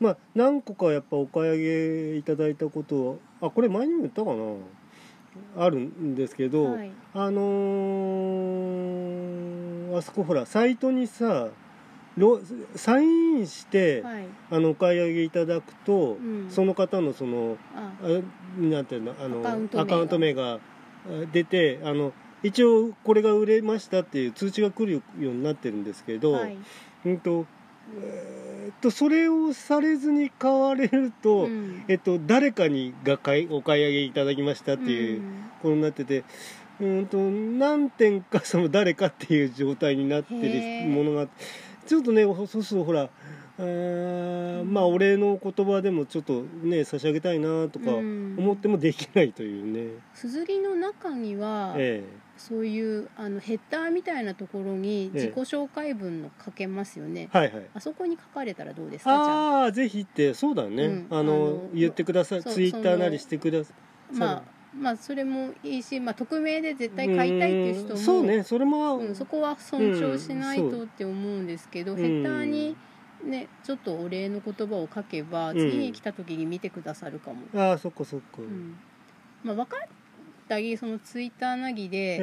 [0.00, 4.54] まあ何個かやっぱお買い上げいただいたことあこれ前にも言ったかな。
[5.56, 6.90] あるんですけど、はい。
[7.12, 11.48] あのーあそこほらサイトにさ
[12.16, 12.40] ロ
[12.74, 14.24] サインして、はい。
[14.50, 16.50] あのお買い上げいただくと、うん。
[16.50, 17.92] その方のそのあ。
[18.02, 18.08] あ
[18.60, 19.40] なんていうのあの
[19.80, 20.60] アカウント名が。
[21.32, 26.56] 出てあの一応これが売れましたっていう通知が来るようになってるんですけど、はい。
[27.04, 27.44] うんと
[28.00, 31.84] えーっとそれをされずに買われると、うん。
[31.88, 35.22] えっと、誰かにが買いお買い上げいただきましたっていう
[35.62, 36.24] ことになってて、
[36.80, 41.28] うんと何点かその誰かっていう状態になってるものが
[41.86, 43.08] ちょっとねそうするとほら
[43.58, 48.34] あーまあお礼の言葉でもちょっとね差し上げたいなとかうん。
[48.36, 52.02] 思ってもできないというね、すずりの中には、え
[52.48, 57.66] そういうあのヘッダーみたいなところに自己紹介文の書けますよね、えはいはい。
[57.72, 59.12] あそこに書かれたらどうですか？
[59.12, 59.62] あ。
[59.62, 61.06] ああぜひってそうだね、うん。
[61.10, 62.44] あの言ってください。
[62.44, 63.72] ツイッターなりしてくださ
[64.12, 64.16] い。
[64.18, 64.42] まあ
[64.76, 67.96] まあそれもいいし、まあ、匿名で絶対買いたいっていう人もん。
[67.96, 68.42] そうね。
[68.42, 71.98] それも、うん、そこは尊重しないうんとって思うんですけど、うん。
[71.98, 72.76] ヘッダーに、
[73.24, 75.56] ね、ちょっとお礼の言葉を書けばん。
[75.56, 78.76] 次に来た時に見てくださるかも、ああそっかそっか、うん。
[79.44, 79.88] まあ、分かっ
[80.48, 82.18] たりそのツイッターなぎでえ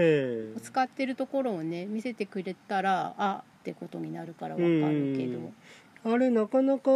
[0.55, 0.59] え。
[0.61, 5.51] 使ってるところをね見せてくれたらあってことになるから分かるけど、
[6.13, 6.91] あれなかなか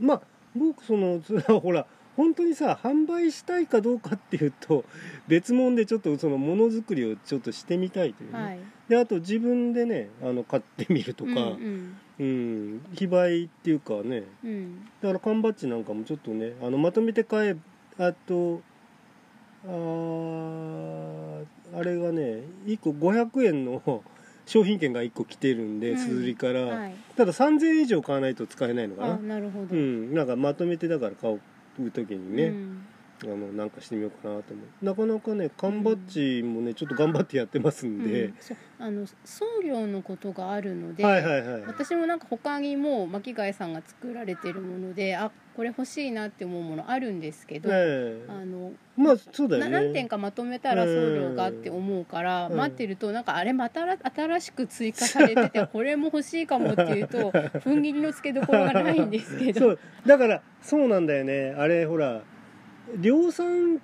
[0.00, 0.22] まあ
[0.54, 1.20] 僕その
[1.60, 1.86] ほら
[2.16, 4.84] 本当にさ販売したいかどうかっていうと
[5.28, 8.58] 別物でちょっとそのものづくりをちょっとしてみたいというね、はい。
[8.88, 12.80] であと自分でねあの買ってみるとか、うんうん。
[12.94, 14.24] 非売っていうかね。
[14.44, 14.50] うん。
[14.50, 17.56] うんだから缶バッジなんかもちょっとねあのまとめて買え
[17.98, 18.62] あと
[19.64, 21.44] あー
[21.74, 24.02] あれがね1個500円の
[24.44, 25.98] 商品券が1個来てるんでうん。
[25.98, 30.14] すずりから、はい、ただ3000円以上買わないと使えないのかあななるほど、うん。
[30.14, 31.40] なんかまとめてだから買う
[31.90, 32.86] 時にね、うん
[33.24, 34.84] あのなんかしてみようかなと思う。
[34.84, 38.34] なかなかね缶バッジもねちょっと頑張ってやってますんで、うん
[38.78, 48.26] あの送料のことがあるので、はいはいはい私もなんか他にも巻貝さんが作られてるものであこれ欲しいなって思うものあるんですけど、ええ。
[48.28, 49.70] あのまあそうだよね。
[49.70, 52.56] な何点かまとめたら送料がって思うから、うん。
[52.56, 59.60] 待ってるとなんかあれまたら新しく追加されててこれも欲しいかもっていうと 踏ん切りのつけどころがないんですけど。
[59.60, 59.78] そう。
[60.06, 61.54] だからそうなんだよね。
[61.56, 62.22] あれほら
[62.98, 63.80] 量産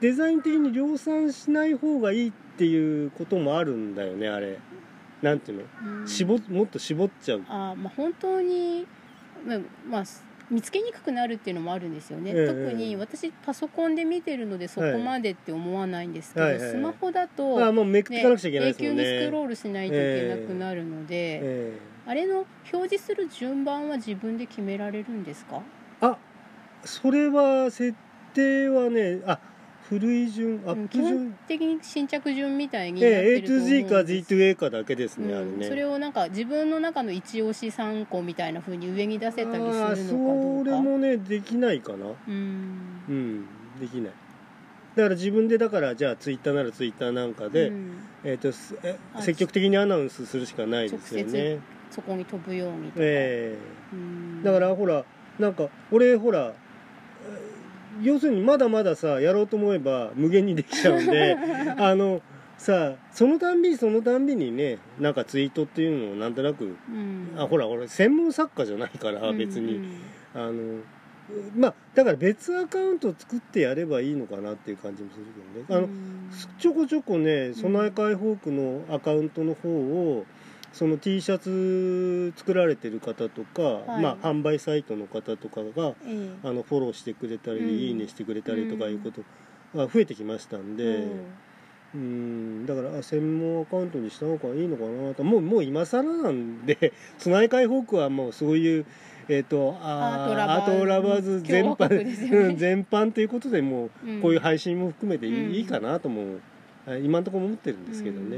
[0.00, 4.58] デザイン的に量産しない方がいいっていうこともあるんだよねあれ。
[5.22, 5.64] なんていうの？
[6.00, 6.08] うん。
[6.08, 7.42] 絞もっと絞っちゃう。
[7.48, 8.86] あーまあ本当に
[9.46, 9.58] まあ、
[9.88, 10.04] まあ
[10.50, 12.46] 見つけにくくなるっていうのもあるんですよね、ええ。
[12.46, 19.04] 特に私パソコンで見てるのでそこまでって思わないんですけど、はいスマホだと、あもうめくっていかなくちゃいけない永ですもんね。
[19.04, 25.62] 久にスクロールしないといけなくなるので、えあれの表示する順番は自分で決められるんですか？
[26.02, 26.18] えあ
[26.84, 27.96] それは設
[28.34, 29.38] 定はねあ
[29.88, 34.28] 古い順アップうん基本順的に新着順みたいになっええてると A 思う to ん Z かです。
[34.28, 40.70] Z to A かだけですね、あれうんねそれをなんか自分の中の一押し3個みたいな風に上に出せたりするのかどあーうか。
[40.70, 42.06] それもねできないかな。
[42.06, 43.02] うん。
[43.08, 43.46] うん
[43.80, 44.12] できない。
[44.94, 47.92] だから自分でだからじゃあツイッターならツイッターなんかで、うん。
[48.24, 51.58] えー、とすえあ積極的にアナウンスするしかないですよ直ね。
[51.90, 53.56] そこに飛ぶようにとか、え
[53.92, 54.40] うん。
[54.42, 55.04] えだからほら
[55.38, 56.54] なんか俺ほらえー
[58.02, 61.36] 要するにまだまださやろうと思えば無限にできちゃうんで
[61.78, 62.20] あの
[62.58, 67.32] さそのたんびにそのたんびにねなんかツイートっていうのをなんとなくうん。
[67.36, 69.38] あほら俺専門作家じゃないからうん。
[69.38, 69.98] 別に、うん
[70.34, 70.80] あの
[71.56, 75.26] まあだから別アカウント作ってやればいいのかなっていう感じもする
[75.66, 75.86] けどね。
[75.86, 76.30] あの、うん。
[76.58, 80.26] ちょこちょこね備え解放区のアカウントの方を
[80.72, 84.02] その T シャツ作られてる方とか、はい。
[84.02, 86.30] まあ、販売サイトの方とかがええ。
[86.42, 88.92] あのフォローしてくれたり、うんいいねしてくれたりとかうん。
[88.92, 89.22] いうこと
[89.76, 90.88] が増えてきましたんで、う。
[90.88, 91.20] ん
[91.94, 95.22] うんだからあ専門アカウントにした方がいいのかなと。
[95.24, 98.86] もうもう今更なんで備え解放区はもうそういう。
[99.28, 104.20] えー、とあーアアートラバーラバーズズ全般、うん全般ということでもううん。
[104.20, 105.54] こういう配信も含めていい,、うん。
[105.54, 106.40] いいかなとも
[106.88, 108.36] あ今のところ思ってるんですけどね、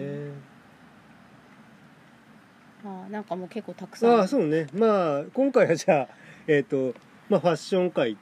[2.84, 4.10] あなんかもう結構たくさん。
[4.10, 4.66] ああそうね。
[4.74, 6.08] まあ今回はじゃあ
[6.46, 6.94] えっ、と
[7.28, 8.16] まあファッション界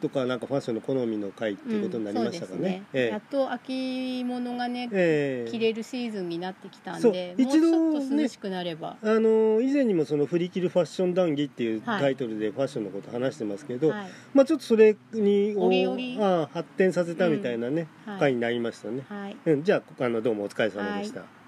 [0.00, 5.48] とかなんかファッションの好みの回っていうことになりましたかね,、うんそうですえやっと秋物がねええ。
[5.48, 14.08] え着れるシーズンになってきたんで一度もうちょっと涼しくなれば、あの以前にもその「振り切るファッション談義」っていうはいタイトルでファッションのこと話してますけど、はい。
[14.34, 18.18] まあちょっとそれに折々ああ発展させたみたいなね、はい。
[18.18, 19.36] 回になりましたね、はい。
[19.46, 21.43] うん、じゃああのどうもお疲れ様でした、はい